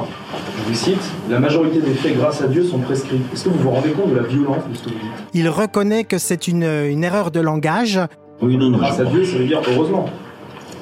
je 0.56 0.62
vous 0.68 0.74
cite, 0.74 1.02
la 1.28 1.40
majorité 1.40 1.80
des 1.80 1.94
faits, 1.94 2.16
grâce 2.16 2.40
à 2.42 2.46
Dieu, 2.46 2.64
sont 2.64 2.78
prescrits. 2.78 3.20
Est-ce 3.32 3.44
que 3.44 3.48
vous 3.48 3.58
vous 3.58 3.70
rendez 3.70 3.90
compte 3.90 4.10
de 4.10 4.16
la 4.16 4.22
violence 4.22 4.62
de 4.70 4.76
ce 4.76 4.84
que 4.84 4.88
vous 4.90 4.94
dites? 4.94 5.28
Il 5.34 5.48
reconnaît 5.48 6.04
que 6.04 6.18
c'est 6.18 6.46
une, 6.46 6.62
une 6.62 7.02
erreur 7.02 7.30
de 7.32 7.40
langage. 7.40 7.98
Oui, 8.40 8.56
non, 8.56 8.70
non, 8.70 8.78
grâce 8.78 9.00
à 9.00 9.04
Dieu, 9.04 9.24
ça 9.24 9.36
veut 9.36 9.46
dire 9.46 9.60
heureusement. 9.68 10.08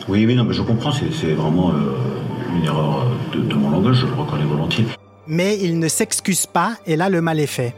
Oui, 0.08 0.26
oui, 0.26 0.34
non, 0.34 0.44
mais 0.44 0.54
je 0.54 0.62
comprends, 0.62 0.92
c'est 0.92 1.34
vraiment 1.34 1.70
euh, 1.70 1.94
une 2.56 2.64
erreur 2.64 3.06
de, 3.32 3.40
de 3.40 3.54
mon 3.54 3.70
langage, 3.70 3.96
je 3.96 4.06
le 4.06 4.14
reconnais 4.14 4.44
volontiers. 4.44 4.86
Mais 5.26 5.58
il 5.60 5.78
ne 5.78 5.88
s'excuse 5.88 6.46
pas, 6.46 6.76
et 6.86 6.96
là, 6.96 7.08
le 7.08 7.20
mal 7.20 7.38
est 7.38 7.46
fait. 7.46 7.74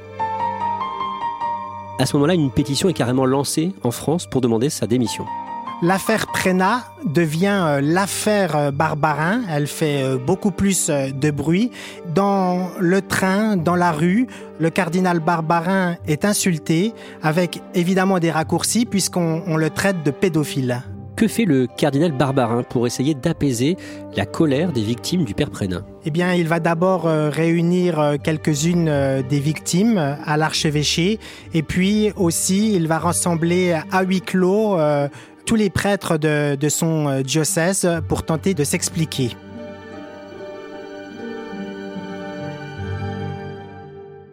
À 1.98 2.06
ce 2.06 2.16
moment-là, 2.16 2.34
une 2.34 2.50
pétition 2.50 2.88
est 2.88 2.94
carrément 2.94 3.26
lancée 3.26 3.72
en 3.82 3.90
France 3.90 4.26
pour 4.26 4.40
demander 4.40 4.70
sa 4.70 4.86
démission. 4.86 5.24
L'affaire 5.82 6.28
Prénat 6.28 6.84
devient 7.04 7.60
euh, 7.60 7.80
l'affaire 7.82 8.56
euh, 8.56 8.70
Barbarin. 8.70 9.42
Elle 9.50 9.66
fait 9.66 10.16
beaucoup 10.16 10.52
plus 10.52 10.88
de 10.88 11.30
bruit. 11.32 11.72
Dans 12.14 12.70
le 12.78 13.02
train, 13.02 13.56
dans 13.56 13.74
la 13.74 13.90
rue, 13.90 14.28
le 14.60 14.70
cardinal 14.70 15.18
Barbarin 15.18 15.96
est 16.06 16.24
insulté, 16.24 16.94
avec 17.22 17.60
évidemment 17.74 18.20
des 18.20 18.30
raccourcis, 18.30 18.86
puisqu'on 18.86 19.56
le 19.56 19.70
traite 19.70 20.04
de 20.04 20.12
pédophile. 20.12 20.82
Que 21.16 21.28
fait 21.28 21.44
le 21.44 21.66
cardinal 21.66 22.12
Barbarin 22.12 22.62
pour 22.62 22.86
essayer 22.86 23.14
d'apaiser 23.14 23.76
la 24.16 24.26
colère 24.26 24.72
des 24.72 24.82
victimes 24.82 25.24
du 25.24 25.34
père 25.34 25.50
Prénin 25.50 25.84
Eh 26.04 26.10
bien, 26.10 26.32
il 26.34 26.48
va 26.48 26.58
d'abord 26.58 27.06
euh, 27.06 27.28
réunir 27.28 28.00
euh, 28.00 28.16
quelques-unes 28.22 28.88
euh, 28.88 29.22
des 29.22 29.38
victimes 29.38 29.98
à 29.98 30.36
l'archevêché, 30.36 31.20
et 31.54 31.62
puis 31.62 32.12
aussi 32.16 32.74
il 32.74 32.88
va 32.88 32.98
rassembler 32.98 33.78
à 33.90 34.02
huis 34.02 34.20
clos 34.22 34.78
tous 35.44 35.56
les 35.56 35.70
prêtres 35.70 36.18
de, 36.18 36.54
de 36.56 36.68
son 36.68 37.20
diocèse 37.22 37.88
pour 38.08 38.22
tenter 38.24 38.54
de 38.54 38.64
s'expliquer. 38.64 39.30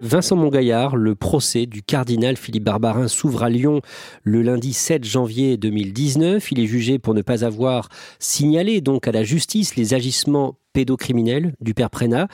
Vincent 0.09 0.35
Mongaillard, 0.35 0.95
le 0.95 1.13
procès 1.13 1.67
du 1.67 1.83
cardinal 1.83 2.35
Philippe 2.35 2.63
Barbarin 2.63 3.07
s'ouvre 3.07 3.43
à 3.43 3.49
Lyon 3.49 3.81
le 4.23 4.41
lundi 4.41 4.73
7 4.73 5.03
janvier 5.03 5.55
2019. 5.55 6.51
Il 6.51 6.59
est 6.59 6.65
jugé 6.65 6.97
pour 6.97 7.13
ne 7.13 7.21
pas 7.21 7.45
avoir 7.45 7.89
signalé 8.17 8.81
donc 8.81 9.07
à 9.07 9.11
la 9.11 9.23
justice 9.23 9.75
les 9.75 9.93
agissements 9.93 10.55
pédocriminels 10.73 11.53
du 11.61 11.75
père 11.75 11.91
Prénat. 11.91 12.27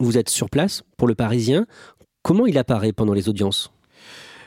Vous 0.00 0.18
êtes 0.18 0.28
sur 0.28 0.50
place 0.50 0.82
pour 0.96 1.06
le 1.06 1.14
Parisien. 1.14 1.66
Comment 2.24 2.46
il 2.46 2.58
apparaît 2.58 2.92
pendant 2.92 3.14
les 3.14 3.28
audiences? 3.28 3.70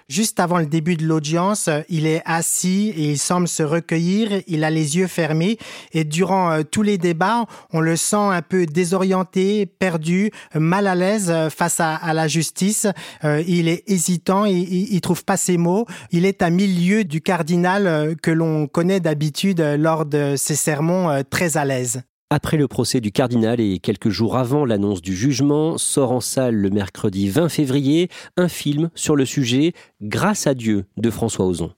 Juste 0.10 0.40
avant 0.40 0.60
le 0.60 0.66
début 0.66 0.96
de 0.96 1.06
l'audience, 1.06 1.70
il 1.90 2.06
est 2.06 2.22
assis 2.26 2.94
et 2.96 3.12
il 3.12 3.18
semble 3.18 3.48
se 3.48 3.64
recueillir, 3.64 4.42
il 4.48 4.64
a 4.64 4.70
les 4.70 4.98
yeux 4.98 5.08
fermés 5.08 5.58
et 5.92 6.04
durant 6.04 6.52
euh, 6.52 6.64
tous 6.64 6.82
les 6.82 6.98
débats, 6.98 7.46
on 7.72 7.80
le 7.80 7.96
sent 7.96 8.16
un 8.16 8.42
peu 8.42 8.66
désorienté, 8.66 9.66
perdu, 9.66 10.32
mal 10.56 10.88
à 10.88 10.96
l'aise 10.96 11.30
euh, 11.30 11.50
face 11.50 11.80
à, 11.80 12.14
la 12.14 12.28
justice. 12.28 12.88
Euh, 13.24 13.44
il 13.48 13.68
est 13.68 13.84
hésitant, 13.88 14.46
il, 14.46 14.94
il, 14.94 15.02
trouve 15.02 15.24
pas 15.24 15.38
ses 15.38 15.58
mots. 15.58 15.86
Il 16.12 16.26
est 16.26 16.42
à 16.42 16.50
milieu 16.50 17.04
du 17.04 17.22
cardinal 17.22 18.16
que 18.22 18.32
l'on 18.32 18.68
connaît 18.68 19.00
d'habitude 19.00 19.62
lors 19.62 20.06
de 20.06 20.36
ses 20.38 20.56
sermons 20.56 21.24
très 21.30 21.58
à 21.58 21.66
l'aise. 21.66 22.04
Après 22.36 22.58
le 22.58 22.68
procès 22.68 23.00
du 23.00 23.12
cardinal 23.12 23.60
et 23.60 23.78
quelques 23.78 24.10
jours 24.10 24.38
avant 24.38 24.66
l'annonce 24.66 25.04
du 25.04 25.16
jugement, 25.16 25.78
sort 25.78 26.12
en 26.12 26.20
salle 26.20 26.56
le 26.56 26.72
mercredi 26.72 27.30
20 27.30 27.48
février 27.48 28.10
un 28.38 28.48
film 28.48 28.90
sur 28.96 29.16
le 29.16 29.24
sujet 29.24 29.74
Grâce 30.02 30.48
à 30.48 30.56
Dieu 30.56 30.86
de 30.98 31.12
François 31.12 31.46
Ozon. 31.46 31.74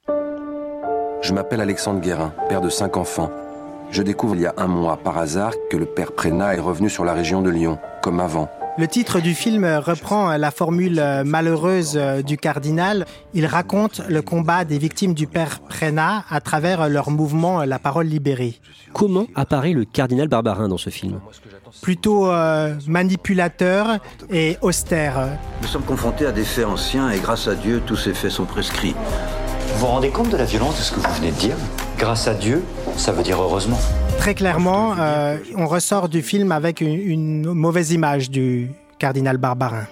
Je 1.22 1.34
m'appelle 1.34 1.60
Alexandre 1.60 2.00
Guérin, 2.00 2.34
père 2.48 2.62
de 2.62 2.70
cinq 2.70 2.96
enfants. 2.96 3.32
Je 3.92 4.02
découvre 4.02 4.36
il 4.36 4.44
y 4.44 4.46
a 4.46 4.54
un 4.56 4.68
mois 4.68 4.96
par 4.96 5.18
hasard 5.18 5.52
que 5.70 5.76
le 5.76 5.86
père 5.86 6.14
Prénat 6.14 6.56
est 6.56 6.62
revenu 6.62 6.90
sur 6.90 7.04
la 7.04 7.14
région 7.14 7.42
de 7.42 7.50
Lyon, 7.50 7.78
comme 8.02 8.22
avant. 8.22 8.50
Le 8.78 8.88
titre 8.90 9.22
du 9.22 9.34
film 9.34 9.64
reprend 9.64 10.36
la 10.36 10.52
formule 10.52 11.02
malheureuse 11.26 11.98
du 12.26 12.36
cardinal. 12.36 13.06
Il 13.34 13.46
raconte 13.46 14.02
le 14.10 14.22
combat 14.22 14.66
des 14.66 14.78
victimes 14.78 15.14
du 15.14 15.28
père 15.28 15.62
Prénat 15.62 16.26
à 16.30 16.42
travers 16.42 16.90
leur 16.90 17.10
mouvement 17.10 17.64
La 17.64 17.80
Parole 17.80 18.08
libérée. 18.08 18.60
Comment 18.92 19.28
apparaît 19.34 19.72
le 19.72 19.86
cardinal 19.86 20.28
Barbarin 20.28 20.68
dans 20.68 20.78
ce 20.78 20.90
film? 20.90 21.22
Plutôt 21.82 22.30
euh, 22.30 22.76
manipulateur 22.86 24.00
et 24.30 24.58
austère. 24.62 25.30
Nous 25.62 25.68
sommes 25.68 25.84
confrontés 25.84 26.26
à 26.26 26.34
des 26.34 26.44
faits 26.44 26.66
anciens 26.66 27.10
et 27.12 27.20
grâce 27.20 27.48
à 27.48 27.56
Dieu, 27.56 27.82
tous 27.86 27.96
ces 27.96 28.14
faits 28.14 28.32
sont 28.32 28.46
prescrits. 28.46 28.96
Vous 29.76 29.82
vous 29.82 29.88
rendez 29.88 30.10
compte 30.10 30.30
de 30.30 30.38
la 30.38 30.46
violence 30.46 30.78
de 30.78 30.84
ce 30.84 30.92
que 30.94 31.02
vous 31.02 31.14
venez 31.16 31.32
de 31.32 31.36
dire? 31.36 31.58
Grâce 31.98 32.30
à 32.30 32.34
Dieu, 32.34 32.64
ça 32.96 33.12
veut 33.12 33.24
dire 33.24 33.42
heureusement. 33.42 33.78
Très 34.18 34.34
clairement, 34.34 34.96
euh, 34.98 35.38
on 35.58 35.68
ressort 35.68 36.08
du 36.08 36.22
film 36.22 36.54
avec 36.54 36.80
une 36.80 37.52
mauvaise 37.52 37.92
image 37.92 38.30
du 38.30 38.72
cardinal 39.00 39.36
Barbarin 39.38 39.86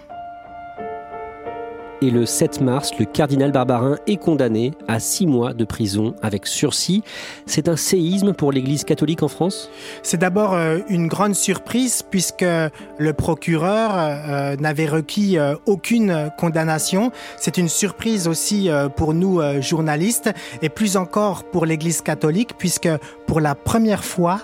et 2.03 2.11
le 2.11 2.25
7 2.25 2.59
mars, 2.59 2.91
le 2.99 3.05
cardinal 3.05 3.53
Barbarin 3.53 3.97
est 4.07 4.17
condamné 4.17 4.71
à 4.89 4.99
six 4.99 5.25
mois 5.25 5.53
de 5.53 5.63
prison 5.63 6.15
avec 6.21 6.47
sursis. 6.47 7.01
C'est 7.45 7.69
un 7.69 7.77
séisme 7.77 8.33
pour 8.33 8.51
l'Église 8.51 8.83
catholique 8.83 9.23
en 9.23 9.29
France? 9.29 9.69
C'est 10.01 10.17
d'abord 10.17 10.53
euh, 10.53 10.79
une 10.89 11.07
grande 11.07 11.33
surprise 11.33 12.03
puisque 12.03 12.43
le 12.43 13.13
procureur 13.13 13.91
euh, 13.95 14.57
n'avait 14.57 14.85
requis 14.85 15.37
euh, 15.37 15.55
aucune 15.65 16.29
condamnation. 16.37 17.11
C'est 17.37 17.57
une 17.57 17.69
surprise 17.69 18.27
aussi 18.27 18.69
pour 18.97 19.13
nous 19.13 19.41
journalistes 19.61 20.29
et 20.61 20.69
plus 20.69 20.97
encore 20.97 21.43
pour 21.45 21.65
l'Église 21.65 22.01
catholique 22.01 22.51
puisque 22.57 22.89
pour 23.27 23.39
la 23.39 23.55
première 23.55 24.03
fois, 24.03 24.41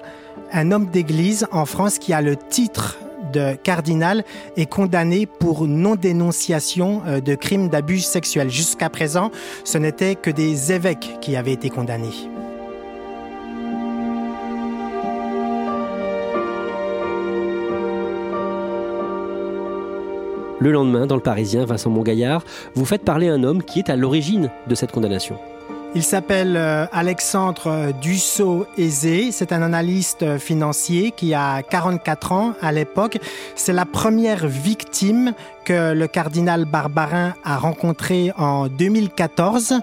un 0.54 0.72
homme 0.72 0.88
d'Église 0.88 1.46
en 1.52 1.66
France 1.66 2.00
qui 2.00 2.14
a 2.14 2.22
le 2.22 2.38
titre 2.38 2.98
de 3.32 3.56
cardinal 3.56 4.24
est 4.58 4.66
condamné 4.66 5.26
pour 5.26 5.68
non-dénonciation 5.68 7.02
euh, 7.06 7.22
de 7.22 7.36
crimes 7.36 7.70
d'abus 7.70 8.00
sexuels. 8.00 8.50
Jusqu'à 8.50 8.90
présent, 8.90 9.32
ce 9.64 9.78
n'était 9.78 10.16
que 10.16 10.30
des 10.30 10.72
évêques 10.72 11.18
qui 11.22 11.36
avaient 11.36 11.54
été 11.54 11.70
condamnés. 11.70 12.30
Le 20.62 20.72
lendemain, 20.72 21.08
dans 21.08 21.16
le 21.16 21.22
Parisien, 21.22 21.64
Vincent 21.64 21.90
Montgaillard, 21.90 22.44
vous 22.76 22.84
faites 22.84 23.06
parler 23.06 23.30
un 23.30 23.44
homme 23.44 23.64
qui 23.64 23.80
est 23.80 23.90
à 23.90 23.96
l'origine 23.96 24.52
de 24.68 24.76
cette 24.76 24.92
condamnation. 24.92 25.38
Il 25.96 26.04
s'appelle 26.04 26.56
euh, 26.56 26.86
Alexandre 26.92 27.92
Dussault-Aizé. 28.00 29.32
C'est 29.32 29.52
un 29.52 29.64
analyste 29.64 30.22
euh, 30.22 30.38
financier 30.38 31.10
qui 31.10 31.34
a 31.34 31.64
44 31.64 32.32
ans 32.32 32.54
à 32.62 32.72
l'époque. 32.72 33.18
C'est 33.56 33.74
la 33.74 33.86
première 33.86 34.46
victime 34.46 35.34
le 35.70 36.08
cardinal 36.08 36.66
Barbarin 36.66 37.34
a 37.44 37.58
rencontré 37.58 38.32
en 38.38 38.68
2014 38.68 39.76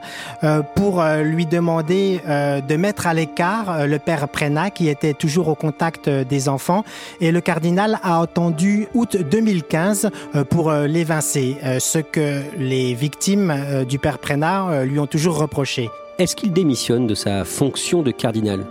euh, 0.42 0.62
pour 0.74 1.02
lui 1.22 1.46
demander 1.46 2.20
de 2.26 2.76
mettre 2.76 3.06
à 3.06 3.14
l'écart 3.14 3.86
le 3.86 3.98
père 3.98 4.28
Prena 4.28 4.70
qui 4.70 4.88
était 4.88 5.14
toujours 5.14 5.48
au 5.48 5.54
contact 5.54 6.08
des 6.08 6.48
enfants 6.48 6.84
et 7.20 7.32
le 7.32 7.40
cardinal 7.40 7.98
a 8.02 8.20
attendu 8.20 8.88
août 8.94 9.16
2015 9.16 10.10
pour 10.50 10.72
l'évincer, 10.72 11.56
ce 11.78 11.98
que 11.98 12.42
les 12.58 12.94
victimes 12.94 13.54
du 13.88 13.98
père 13.98 14.18
Prena 14.18 14.84
lui 14.84 14.98
ont 14.98 15.06
toujours 15.06 15.38
reproché. 15.38 15.90
Est-ce 16.18 16.34
qu'il 16.34 16.52
démissionne 16.52 17.06
de 17.06 17.14
sa 17.14 17.44
fonction 17.44 18.02
de 18.02 18.10
cardinal? 18.10 18.64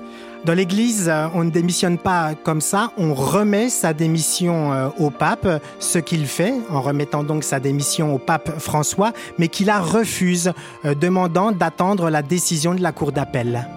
Dans 0.46 0.54
l'Église, 0.54 1.12
on 1.34 1.44
ne 1.44 1.50
démissionne 1.50 1.98
pas 1.98 2.36
comme 2.36 2.62
ça, 2.62 2.92
on 2.98 3.14
remet 3.14 3.70
sa 3.70 3.94
démission 3.94 4.72
euh, 4.72 4.90
au 5.00 5.10
pape, 5.10 5.48
ce 5.80 5.98
qu'il 5.98 6.28
fait 6.28 6.54
en 6.70 6.82
remettant 6.82 7.24
donc 7.24 7.44
sa 7.44 7.60
démission 7.60 8.14
au 8.14 8.20
pape 8.20 8.60
François, 8.60 9.12
mais 9.40 9.48
qu'il 9.48 9.68
la 9.68 9.80
refuse, 9.80 10.52
euh, 10.86 10.94
demandant 10.94 11.52
d'attendre 11.52 12.12
la 12.12 12.22
décision 12.22 12.76
de 12.76 12.82
la 12.82 12.92
Cour 12.92 13.12
d'appel. 13.12 13.68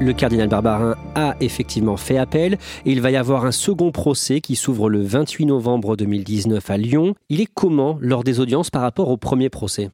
Le 0.00 0.12
cardinal 0.12 0.48
Barbarin 0.48 0.96
a 1.14 1.34
effectivement 1.40 1.96
fait 1.96 2.16
appel 2.16 2.54
et 2.86 2.92
il 2.92 3.00
va 3.00 3.10
y 3.10 3.16
avoir 3.16 3.44
un 3.44 3.52
second 3.52 3.90
procès 3.90 4.40
qui 4.40 4.56
s'ouvre 4.56 4.88
le 4.88 5.02
28 5.02 5.46
novembre 5.46 5.96
2019 5.96 6.70
à 6.70 6.76
Lyon. 6.76 7.14
Il 7.28 7.40
est 7.40 7.48
comment 7.52 7.98
lors 8.00 8.24
des 8.24 8.40
audiences 8.40 8.70
par 8.70 8.82
rapport 8.82 9.08
au 9.10 9.18
premier 9.18 9.50
procès? 9.50 9.90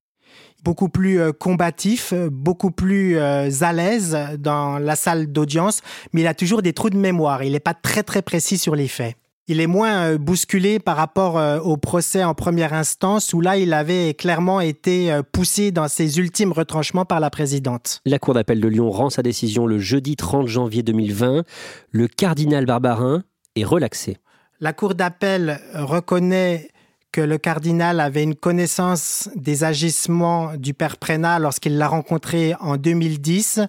Beaucoup 0.62 0.88
plus 0.88 1.21
euh, 1.21 1.33
combatif, 1.33 2.12
beaucoup 2.30 2.71
plus 2.71 3.16
euh, 3.18 3.50
à 3.61 3.73
l'aise 3.73 4.16
dans 4.38 4.78
la 4.78 4.97
salle 4.97 5.33
d'audience, 5.33 5.80
mais 6.12 6.23
il 6.23 6.26
a 6.26 6.35
toujours 6.35 6.62
des 6.62 6.73
trous 6.73 6.90
de 6.90 6.97
mémoire. 6.97 7.42
Il 7.42 7.52
n'est 7.52 7.61
pas 7.61 7.75
très 7.75 8.02
très 8.02 8.23
précis 8.23 8.59
sur 8.59 8.75
les 8.75 8.88
faits. 8.88 9.16
Il 9.49 9.61
est 9.61 9.68
moins 9.68 10.02
euh, 10.02 10.18
bousculé 10.18 10.80
par 10.80 10.97
rapport 10.97 11.38
euh, 11.38 11.61
au 11.61 11.76
procès 11.76 12.25
en 12.25 12.35
première 12.35 12.73
instance 12.73 13.33
où 13.33 13.40
là, 13.40 13.56
il 13.56 13.73
avait 13.75 14.12
clairement 14.14 14.61
été 14.61 15.12
euh, 15.12 15.23
poussé 15.23 15.71
dans 15.71 15.87
ses 15.87 16.18
ultimes 16.18 16.50
retranchements 16.50 17.04
par 17.04 17.21
la 17.21 17.30
présidente. 17.30 18.00
La 18.04 18.18
Cour 18.18 18.35
d'appel 18.35 18.61
de 18.61 18.66
Lyon 18.66 18.90
rend 18.90 19.09
sa 19.09 19.23
décision 19.23 19.66
le 19.66 19.78
jeudi 19.78 20.16
30 20.16 20.49
janvier 20.49 20.83
2020. 20.83 21.45
Le 21.92 22.09
cardinal 22.09 22.66
Barbarin 22.66 23.23
est 23.54 23.64
relaxé. 23.64 24.16
La 24.59 24.73
Cour 24.73 24.97
d'appel 24.97 25.61
reconnaît 25.75 26.68
que 27.16 27.23
le 27.23 27.38
cardinal 27.38 28.00
avait 28.00 28.23
une 28.23 28.35
connaissance 28.35 29.30
des 29.37 29.64
agissements 29.64 30.54
du 30.54 30.75
père 30.75 30.99
Prénat 30.99 31.38
lorsqu'il 31.38 31.78
l'a 31.78 31.88
rencontré 31.88 32.52
en 32.61 32.76
2010. 32.76 33.61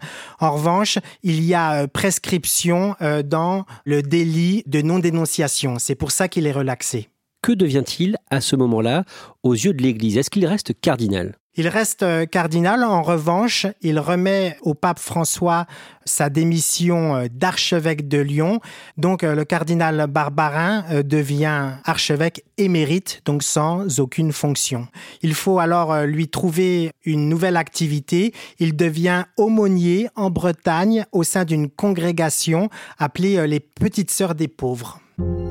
En 0.42 0.52
revanche, 0.52 1.00
il 1.24 1.42
y 1.42 1.54
a 1.54 1.84
euh, 1.84 1.88
prescription 1.88 2.98
euh, 3.02 3.24
dans 3.24 3.64
le 3.86 4.02
délit 4.02 4.64
de 4.66 4.82
non-dénonciation. 4.82 5.80
C'est 5.80 5.96
pour 5.96 6.12
ça 6.12 6.28
qu'il 6.28 6.46
est 6.46 6.52
relaxé. 6.52 7.08
Que 7.42 7.54
devient-il 7.54 8.18
à 8.30 8.42
ce 8.42 8.58
moment-là 8.58 9.06
aux 9.44 9.54
yeux 9.54 9.72
de 9.72 9.82
l'Église? 9.82 10.18
Est-ce 10.18 10.30
qu'il 10.30 10.46
reste 10.46 10.74
cardinal? 10.82 11.38
Il 11.58 11.68
reste 11.68 12.04
euh, 12.04 12.26
cardinal. 12.26 12.84
En 12.84 13.02
revanche, 13.02 13.66
il 13.82 14.00
remet 14.00 14.58
au 14.62 14.76
pape 14.76 15.00
François 15.00 15.66
sa 16.06 16.30
démission 16.30 17.16
euh, 17.16 17.28
d'archevêque 17.32 18.08
de 18.08 18.20
Lyon. 18.20 18.62
Donc, 18.98 19.24
euh, 19.24 19.34
le 19.34 19.44
cardinal 19.44 20.06
Barbarin 20.08 20.86
devient 21.04 21.72
archevêque 21.84 22.44
émérite, 22.58 23.22
donc 23.26 23.42
sans 23.42 24.00
aucune 24.00 24.32
fonction. 24.32 24.88
Il 25.24 25.34
faut 25.34 25.60
alors 25.60 26.04
lui 26.04 26.28
trouver 26.28 26.92
une 27.04 27.28
nouvelle 27.28 27.58
activité. 27.58 28.34
Il 28.60 28.76
devient 28.76 29.26
aumônier 29.38 30.10
en 30.16 30.30
Bretagne 30.30 31.06
au 31.12 31.24
sein 31.24 31.44
d'une 31.44 31.70
congrégation 31.70 32.70
appelée 33.00 33.48
les 33.48 33.60
Petites 33.60 34.12
Sœurs 34.12 34.36
des 34.36 34.48
Pauvres. 34.48 35.00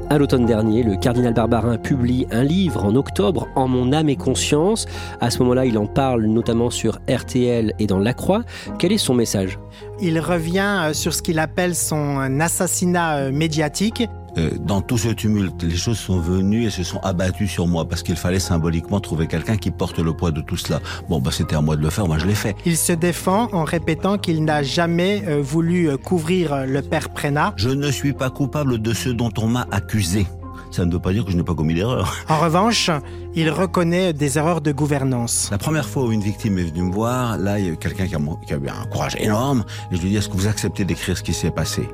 À 0.09 0.19
l'automne 0.19 0.47
dernier, 0.47 0.85
le 0.85 0.95
cardinal 0.95 1.35
Barbarin 1.35 1.79
publie 1.79 2.29
un 2.31 2.45
livre 2.45 2.85
en 2.85 2.95
octobre, 2.95 3.49
En 3.57 3.67
mon 3.67 3.93
âme 3.93 4.09
et 4.09 4.15
conscience. 4.15 4.87
À 5.21 5.31
ce 5.31 5.41
moment-là, 5.41 5.67
il 5.67 5.77
en 5.79 5.87
parle 5.87 6.27
notamment 6.27 6.71
sur 6.71 7.01
RTL 7.11 7.75
et 7.81 7.87
dans 7.89 7.99
La 7.99 8.15
Croix. 8.15 8.45
Quel 8.79 8.93
est 8.93 8.99
son 8.99 9.15
message? 9.15 9.59
Il 10.01 10.21
revient 10.21 10.85
euh, 10.85 10.93
sur 10.95 11.13
ce 11.13 11.23
qu'il 11.23 11.41
appelle 11.41 11.75
son 11.75 12.39
assassinat 12.39 13.17
euh, 13.17 13.33
médiatique. 13.33 14.09
Euh, 14.39 14.51
dans 14.61 14.81
tout 14.81 14.99
ce 14.99 15.09
tumulte, 15.09 15.63
les 15.63 15.77
choses 15.77 15.99
sont 15.99 16.21
venues 16.21 16.65
et 16.65 16.71
se 16.71 16.83
sont 16.83 16.99
abattues 16.99 17.49
sur 17.49 17.67
moi 17.67 17.89
parce 17.89 18.03
qu'il 18.03 18.17
fallait 18.17 18.39
symboliquement 18.39 19.01
trouver 19.01 19.27
quelqu'un 19.27 19.57
qui 19.57 19.71
porte 19.71 19.99
le 19.99 20.13
poids 20.13 20.31
de 20.31 20.41
tout 20.41 20.57
cela. 20.57 20.81
Bon, 21.09 21.21
bah, 21.21 21.31
c'était 21.33 21.57
à 21.57 21.61
moi 21.61 21.77
de 21.77 21.83
le 21.83 21.91
faire, 21.91 22.07
moi 22.07 22.19
je 22.19 22.27
l'ai 22.27 22.35
fait. 22.35 22.55
Il 22.67 22.77
se 22.77 22.93
défend 22.93 23.49
en 23.53 23.65
répétant 23.65 24.19
qu'il 24.19 24.45
n'a 24.45 24.63
jamais 24.63 25.23
euh, 25.27 25.41
voulu 25.41 25.89
euh, 25.89 25.97
couvrir 25.97 26.67
le 26.67 26.83
père 26.83 27.11
Prénat. 27.11 27.55
Je 27.57 27.71
ne 27.71 27.91
suis 27.91 28.13
pas 28.13 28.31
coupable 28.31 28.79
de 28.79 28.93
ce 28.93 29.09
dont 29.09 29.33
on 29.39 29.47
m'a 29.47 29.67
accusé. 29.71 30.27
Ça 30.71 30.85
ne 30.85 30.93
veut 30.93 30.99
pas 30.99 31.13
dire 31.13 31.25
que 31.25 31.31
je 31.31 31.37
n'ai 31.37 31.45
pas 31.45 31.55
commis 31.55 31.75
d'erreur. 31.75 32.15
En 32.29 32.39
revanche, 32.39 32.91
il 33.35 33.51
reconnaît 33.51 34.13
des 34.13 34.37
erreurs 34.37 34.61
de 34.61 34.73
gouvernance. 34.73 35.49
La 35.51 35.59
première 35.59 35.89
fois 35.89 36.05
où 36.05 36.13
une 36.13 36.21
victime 36.21 36.59
est 36.59 36.65
venue 36.65 36.83
me 36.83 36.93
voir, 36.93 37.39
là, 37.39 37.59
il 37.59 37.67
y 37.67 37.71
a 37.71 37.77
quelqu'un 37.77 38.07
qui, 38.07 38.17
qui 38.47 38.53
a 38.53 38.57
eu 38.57 38.69
un 38.69 38.85
courage 38.87 39.17
énorme. 39.19 39.65
Et 39.91 39.97
je 39.97 40.03
lui 40.03 40.11
dis, 40.11 40.17
est-ce 40.17 40.29
que 40.29 40.37
vous 40.37 40.49
acceptez 40.49 40.85
d'écrire 40.85 41.17
ce 41.17 41.23
qui 41.23 41.33
s'est 41.33 41.51
passé? 41.51 41.89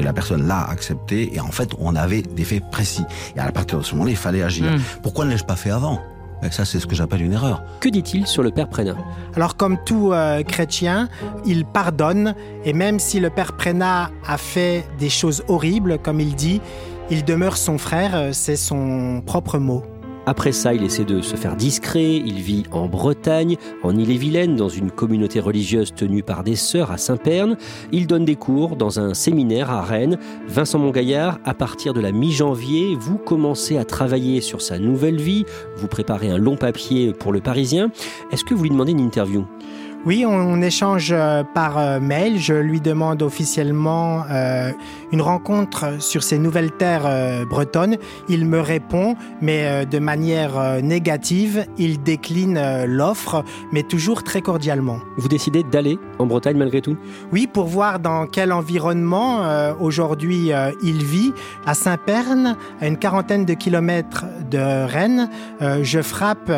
Et 0.00 0.02
la 0.02 0.12
personne 0.12 0.46
l'a 0.46 0.62
accepté. 0.62 1.34
Et 1.34 1.40
en 1.40 1.50
fait, 1.50 1.70
on 1.78 1.94
avait 1.94 2.22
des 2.22 2.44
faits 2.44 2.64
précis. 2.70 3.04
Et 3.36 3.40
à 3.40 3.52
partir 3.52 3.78
de 3.78 3.84
ce 3.84 3.92
moment-là, 3.92 4.10
il 4.10 4.16
fallait 4.16 4.42
agir. 4.42 4.72
Hmm. 4.72 4.80
Pourquoi 5.02 5.24
ne 5.24 5.30
l'ai-je 5.30 5.44
pas 5.44 5.56
fait 5.56 5.70
avant? 5.70 6.00
Et 6.42 6.50
ça, 6.50 6.64
c'est 6.64 6.80
ce 6.80 6.86
que 6.86 6.94
j'appelle 6.94 7.20
une 7.20 7.34
erreur. 7.34 7.62
Que 7.80 7.90
dit-il 7.90 8.26
sur 8.26 8.42
le 8.42 8.50
Père 8.50 8.68
Prénat? 8.68 8.96
Alors, 9.36 9.56
comme 9.56 9.76
tout 9.84 10.12
euh, 10.12 10.42
chrétien, 10.42 11.08
il 11.44 11.66
pardonne. 11.66 12.34
Et 12.64 12.72
même 12.72 12.98
si 12.98 13.20
le 13.20 13.28
Père 13.28 13.52
Prénat 13.52 14.10
a 14.26 14.38
fait 14.38 14.86
des 14.98 15.10
choses 15.10 15.44
horribles, 15.48 15.98
comme 15.98 16.18
il 16.18 16.34
dit, 16.34 16.62
il 17.10 17.24
demeure 17.24 17.58
son 17.58 17.76
frère. 17.76 18.12
Euh, 18.14 18.30
c'est 18.32 18.56
son 18.56 19.22
propre 19.24 19.58
mot. 19.58 19.82
Après 20.30 20.52
ça, 20.52 20.72
il 20.72 20.84
essaie 20.84 21.04
de 21.04 21.22
se 21.22 21.34
faire 21.34 21.56
discret, 21.56 22.14
il 22.14 22.40
vit 22.40 22.62
en 22.70 22.86
Bretagne, 22.86 23.56
en 23.82 23.96
Ille-et-Vilaine, 23.96 24.54
dans 24.54 24.68
une 24.68 24.92
communauté 24.92 25.40
religieuse 25.40 25.92
tenue 25.92 26.22
par 26.22 26.44
des 26.44 26.54
sœurs 26.54 26.92
à 26.92 26.98
Saint-Pern. 26.98 27.56
Il 27.90 28.06
donne 28.06 28.24
des 28.24 28.36
cours 28.36 28.76
dans 28.76 29.00
un 29.00 29.12
séminaire 29.12 29.72
à 29.72 29.82
Rennes. 29.82 30.18
Vincent 30.46 30.78
Mongaillard, 30.78 31.40
à 31.44 31.52
partir 31.52 31.94
de 31.94 32.00
la 32.00 32.12
mi-janvier, 32.12 32.94
vous 32.96 33.18
commencez 33.18 33.76
à 33.76 33.84
travailler 33.84 34.40
sur 34.40 34.62
sa 34.62 34.78
nouvelle 34.78 35.20
vie, 35.20 35.46
vous 35.76 35.88
préparez 35.88 36.30
un 36.30 36.38
long 36.38 36.54
papier 36.54 37.12
pour 37.12 37.32
le 37.32 37.40
Parisien. 37.40 37.90
Est-ce 38.30 38.44
que 38.44 38.54
vous 38.54 38.62
lui 38.62 38.70
demandez 38.70 38.92
une 38.92 39.00
interview? 39.00 39.46
Oui, 40.06 40.24
on, 40.26 40.62
échange 40.62 41.10
euh, 41.12 41.44
par 41.44 41.76
euh, 41.76 42.00
mail. 42.00 42.38
Je 42.38 42.54
lui 42.54 42.80
demande 42.80 43.22
officiellement 43.22 44.24
euh, 44.30 44.72
une 45.12 45.20
rencontre 45.20 46.00
sur 46.00 46.22
ces 46.22 46.38
nouvelles 46.38 46.70
terres 46.70 47.46
bretonnes. 47.46 47.96
Il 48.28 48.46
me 48.46 48.60
répond, 48.60 49.16
mais 49.42 49.84
de 49.84 49.98
manière 49.98 50.80
négative. 50.82 51.66
Il 51.78 52.02
décline 52.02 52.84
l'offre, 52.84 53.44
mais 53.72 53.82
toujours 53.82 54.22
très 54.22 54.40
cordialement. 54.40 55.00
Vous 55.16 55.28
décidez 55.28 55.64
d'aller 55.64 55.98
en 56.18 56.26
Bretagne 56.26 56.56
malgré 56.56 56.80
tout? 56.80 56.96
Oui, 57.32 57.46
pour 57.46 57.66
voir 57.66 57.98
dans 57.98 58.26
quel 58.26 58.52
environnement 58.52 59.40
aujourd'hui 59.80 60.52
il 60.82 61.04
vit. 61.04 61.32
À 61.66 61.74
Saint-Pern, 61.74 62.56
à 62.80 62.86
une 62.86 62.96
quarantaine 62.96 63.44
de 63.44 63.54
kilomètres 63.54 64.24
de 64.48 64.86
Rennes, 64.86 65.28
je 65.82 66.00
frappe 66.02 66.52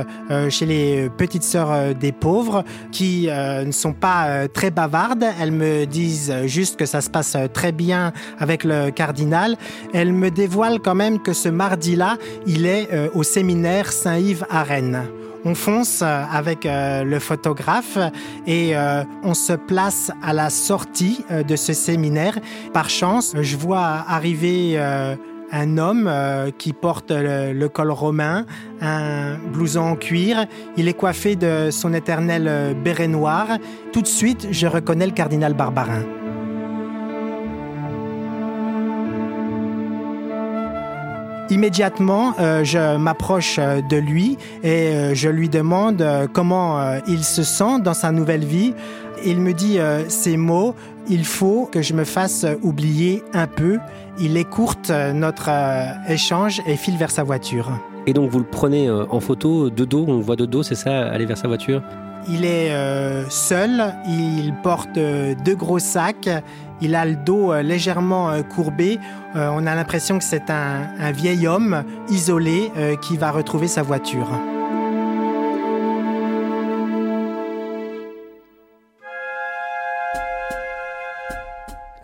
chez 0.50 0.66
les 0.66 1.08
petites 1.16 1.44
sœurs 1.44 1.94
des 1.94 2.12
pauvres 2.12 2.64
qui 2.90 3.30
euh, 3.32 3.64
ne 3.64 3.72
sont 3.72 3.92
pas 3.92 4.26
euh, 4.26 4.48
très 4.48 4.70
bavardes. 4.70 5.24
Elles 5.40 5.52
me 5.52 5.84
disent 5.86 6.32
juste 6.44 6.76
que 6.76 6.86
ça 6.86 7.00
se 7.00 7.10
passe 7.10 7.34
euh, 7.34 7.48
très 7.48 7.72
bien 7.72 8.12
avec 8.38 8.64
le 8.64 8.90
cardinal. 8.90 9.56
Elles 9.94 10.12
me 10.12 10.30
dévoilent 10.30 10.80
quand 10.80 10.94
même 10.94 11.20
que 11.20 11.32
ce 11.32 11.48
mardi-là, 11.48 12.18
il 12.46 12.66
est 12.66 12.88
au 13.14 13.22
séminaire 13.22 13.92
Saint-Yves 13.92 14.46
à 14.50 14.62
Rennes. 14.62 15.02
On 15.44 15.54
fonce 15.54 16.02
avec 16.02 16.64
le 16.64 17.18
photographe 17.18 17.98
et 18.46 18.74
on 19.22 19.34
se 19.34 19.54
place 19.54 20.10
à 20.22 20.32
la 20.32 20.50
sortie 20.50 21.24
de 21.30 21.56
ce 21.56 21.72
séminaire. 21.72 22.38
Par 22.72 22.88
chance, 22.88 23.34
je 23.40 23.56
vois 23.56 24.04
arriver 24.08 24.78
un 25.52 25.76
homme 25.76 26.08
euh, 26.08 26.50
qui 26.50 26.72
porte 26.72 27.12
le, 27.12 27.66
col 27.68 27.90
romain, 27.90 28.46
un 28.80 29.36
blouson 29.52 29.80
en 29.80 29.96
cuir. 29.96 30.46
Il 30.76 30.88
est 30.88 30.94
coiffé 30.94 31.36
de 31.36 31.68
son 31.70 31.92
éternel 31.92 32.46
euh, 32.48 32.74
béret 32.74 33.06
noir. 33.06 33.46
Tout 33.92 34.02
de 34.02 34.06
suite, 34.06 34.48
je 34.50 34.66
reconnais 34.66 35.06
le 35.06 35.12
cardinal 35.12 35.52
Barbarin. 35.52 36.02
Immédiatement, 41.50 42.32
euh, 42.40 42.64
je 42.64 42.96
m'approche 42.96 43.58
de 43.58 43.96
lui 43.98 44.38
et 44.62 45.14
je 45.14 45.28
lui 45.28 45.50
demande 45.50 46.02
comment 46.32 46.96
il 47.06 47.22
se 47.24 47.42
sent 47.42 47.80
dans 47.80 47.92
sa 47.92 48.10
nouvelle 48.10 48.44
vie. 48.44 48.74
Il 49.24 49.38
me 49.38 49.52
dit 49.52 49.78
ces 50.08 50.38
mots 50.38 50.74
il 51.08 51.24
faut 51.24 51.68
que 51.70 51.82
je 51.82 51.94
me 51.94 52.04
fasse 52.04 52.46
oublier 52.62 53.22
un 53.32 53.46
peu. 53.46 53.78
Il 54.18 54.36
écourte 54.36 54.90
notre 54.90 55.50
échange 56.08 56.60
et 56.66 56.76
file 56.76 56.96
vers 56.96 57.10
sa 57.10 57.22
voiture. 57.22 57.70
Et 58.06 58.12
donc 58.12 58.30
vous 58.30 58.38
le 58.38 58.44
prenez 58.44 58.90
en 58.90 59.20
photo 59.20 59.70
de 59.70 59.84
dos, 59.84 60.04
on 60.08 60.16
le 60.16 60.22
voit 60.22 60.36
de 60.36 60.46
dos, 60.46 60.62
c'est 60.62 60.74
ça, 60.74 61.08
aller 61.08 61.24
vers 61.26 61.38
sa 61.38 61.48
voiture? 61.48 61.82
Il 62.28 62.44
est 62.44 62.70
seul, 63.30 63.94
il 64.06 64.54
porte 64.62 64.94
deux 64.94 65.56
gros 65.56 65.78
sacs, 65.78 66.28
il 66.82 66.96
a 66.96 67.04
le 67.04 67.14
dos 67.14 67.52
euh, 67.52 67.62
légèrement 67.62 68.30
euh, 68.30 68.42
courbé. 68.42 68.98
Euh, 69.36 69.48
on 69.52 69.66
a 69.66 69.74
l'impression 69.74 70.18
que 70.18 70.24
c'est 70.24 70.50
un, 70.50 71.12
vieil 71.12 71.46
homme 71.46 71.84
isolé 72.08 72.70
qui 73.02 73.16
va 73.16 73.30
retrouver 73.30 73.68
sa 73.68 73.82
voiture. 73.82 74.28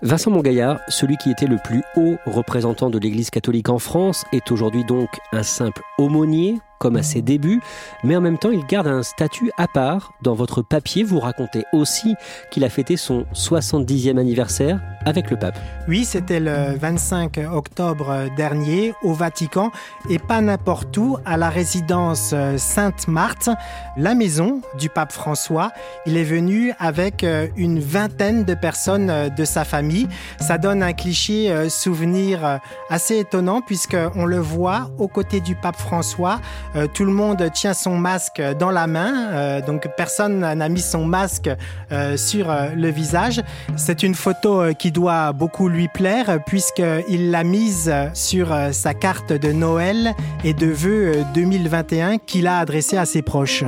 Vincent 0.01 0.31
Mongaillard, 0.31 0.81
celui 0.89 1.17
qui 1.17 1.31
était 1.31 1.47
le 1.47 1.59
plus 1.59 1.83
haut 1.97 2.17
représentant 2.25 2.89
de 2.89 2.99
l'Église 2.99 3.31
catholique 3.31 3.69
en 3.69 3.81
France, 3.81 4.25
est 4.33 4.53
aujourd'hui 4.53 4.85
donc 4.85 5.09
un 5.33 5.43
simple 5.43 5.83
aumônier, 5.99 6.61
comme 6.79 6.97
à 6.97 7.03
ses 7.03 7.23
débuts, 7.23 7.61
mais 8.05 8.17
en 8.17 8.21
même 8.21 8.39
temps 8.39 8.51
il 8.51 8.65
garde 8.67 8.87
un 8.87 9.03
statut 9.03 9.51
à 9.57 9.67
part. 9.67 10.13
Dans 10.23 10.35
votre 10.35 10.63
papier, 10.63 11.05
vous 11.05 11.21
racontez 11.21 11.65
aussi 11.73 12.15
qu'il 12.51 12.65
a 12.65 12.69
fêté 12.69 12.97
son 12.97 13.25
70e 13.35 14.19
anniversaire 14.19 14.81
avec 15.05 15.31
le 15.31 15.39
pape. 15.39 15.59
Oui, 15.89 16.05
c'était 16.05 16.41
le 16.41 16.77
25 16.77 17.41
octobre 17.53 18.29
dernier 18.37 18.95
au 19.03 19.13
Vatican 19.13 19.71
et 20.11 20.19
pas 20.19 20.41
n'importe 20.41 20.97
où, 20.97 21.17
à 21.25 21.37
la 21.37 21.51
résidence 21.51 22.35
Sainte-Marthe, 22.57 23.51
la 23.97 24.15
maison 24.15 24.61
du 24.79 24.89
pape 24.89 25.13
François. 25.13 25.73
Il 26.07 26.17
est 26.17 26.25
venu 26.25 26.73
avec 26.79 27.25
euh, 27.25 27.49
une 27.57 27.81
vingtaine 27.81 28.45
de 28.45 28.55
personnes 28.55 29.11
euh, 29.11 29.29
de 29.29 29.45
sa 29.45 29.65
famille. 29.65 30.09
Ça 30.41 30.59
donne 30.59 30.83
un 30.83 30.93
cliché 30.93 31.51
euh, 31.51 31.69
souvenir 31.69 32.61
assez 32.91 33.19
étonnant 33.19 33.61
puisqu'on 33.61 34.25
le 34.25 34.39
voit 34.39 34.91
aux 34.99 35.09
côtés 35.09 35.41
du 35.41 35.55
pape 35.55 35.77
François 35.77 35.99
euh, 36.29 36.68
tout 36.95 37.05
le 37.05 37.13
monde 37.13 37.51
tient 37.53 37.75
son 37.75 37.97
masque 37.97 38.43
dans 38.59 38.71
la 38.71 38.87
main, 38.87 39.31
euh, 39.33 39.61
donc 39.61 39.89
personne 39.97 40.41
n'a 40.41 40.69
mis 40.69 40.81
son 40.81 41.05
masque 41.05 41.51
euh, 41.93 42.17
sur 42.17 42.55
le 42.75 42.89
visage. 42.89 43.43
C'est 43.77 44.03
une 44.03 44.15
photo 44.15 44.75
qui 44.79 44.93
doit 44.93 45.33
beaucoup 45.33 45.69
lui 45.69 45.89
plaire 45.89 46.39
puisqu'il 46.47 47.31
l'a 47.31 47.45
mise 47.45 47.93
sur 48.15 48.57
sa 48.73 48.95
carte 48.95 49.33
de 49.33 49.53
Noël 49.53 50.15
et 50.45 50.55
de 50.55 50.67
vœux 50.67 51.25
2021 51.35 52.19
qu'il 52.19 52.47
a 52.47 52.59
adressée 52.59 52.97
à 52.97 53.05
ses 53.05 53.23
proches. 53.23 53.65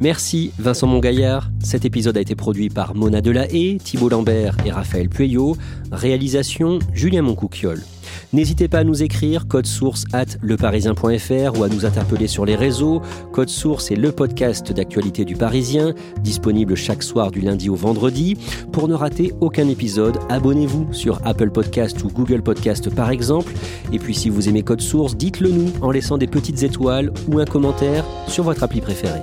Merci 0.00 0.52
Vincent 0.58 0.86
Mongaillard. 0.86 1.50
Cet 1.58 1.84
épisode 1.84 2.16
a 2.16 2.20
été 2.20 2.36
produit 2.36 2.70
par 2.70 2.94
Mona 2.94 3.20
Delahaye, 3.20 3.78
Thibault 3.78 4.08
Lambert 4.08 4.56
et 4.64 4.70
Raphaël 4.70 5.08
Pueyo. 5.08 5.56
Réalisation 5.90 6.78
Julien 6.92 7.22
Moncouquiole. 7.22 7.82
N'hésitez 8.32 8.68
pas 8.68 8.78
à 8.78 8.84
nous 8.84 9.02
écrire 9.02 9.48
code 9.48 9.66
source 9.66 10.04
at 10.12 10.26
leparisien.fr 10.42 11.58
ou 11.58 11.64
à 11.64 11.68
nous 11.68 11.84
interpeller 11.84 12.26
sur 12.26 12.44
les 12.44 12.54
réseaux. 12.54 13.02
Code 13.32 13.48
source 13.48 13.90
est 13.90 13.96
le 13.96 14.12
podcast 14.12 14.72
d'actualité 14.72 15.24
du 15.24 15.34
Parisien, 15.34 15.94
disponible 16.20 16.74
chaque 16.76 17.02
soir 17.02 17.30
du 17.30 17.40
lundi 17.40 17.68
au 17.68 17.74
vendredi. 17.74 18.36
Pour 18.72 18.86
ne 18.86 18.94
rater 18.94 19.32
aucun 19.40 19.68
épisode, 19.68 20.18
abonnez-vous 20.28 20.92
sur 20.92 21.20
Apple 21.24 21.50
Podcast 21.50 22.02
ou 22.04 22.08
Google 22.08 22.42
Podcast 22.42 22.94
par 22.94 23.10
exemple. 23.10 23.52
Et 23.92 23.98
puis 23.98 24.14
si 24.14 24.30
vous 24.30 24.48
aimez 24.48 24.62
Code 24.62 24.80
source, 24.80 25.16
dites-le 25.16 25.50
nous 25.50 25.72
en 25.80 25.90
laissant 25.90 26.18
des 26.18 26.28
petites 26.28 26.62
étoiles 26.62 27.12
ou 27.28 27.38
un 27.40 27.46
commentaire 27.46 28.04
sur 28.28 28.44
votre 28.44 28.62
appli 28.62 28.80
préférée. 28.80 29.22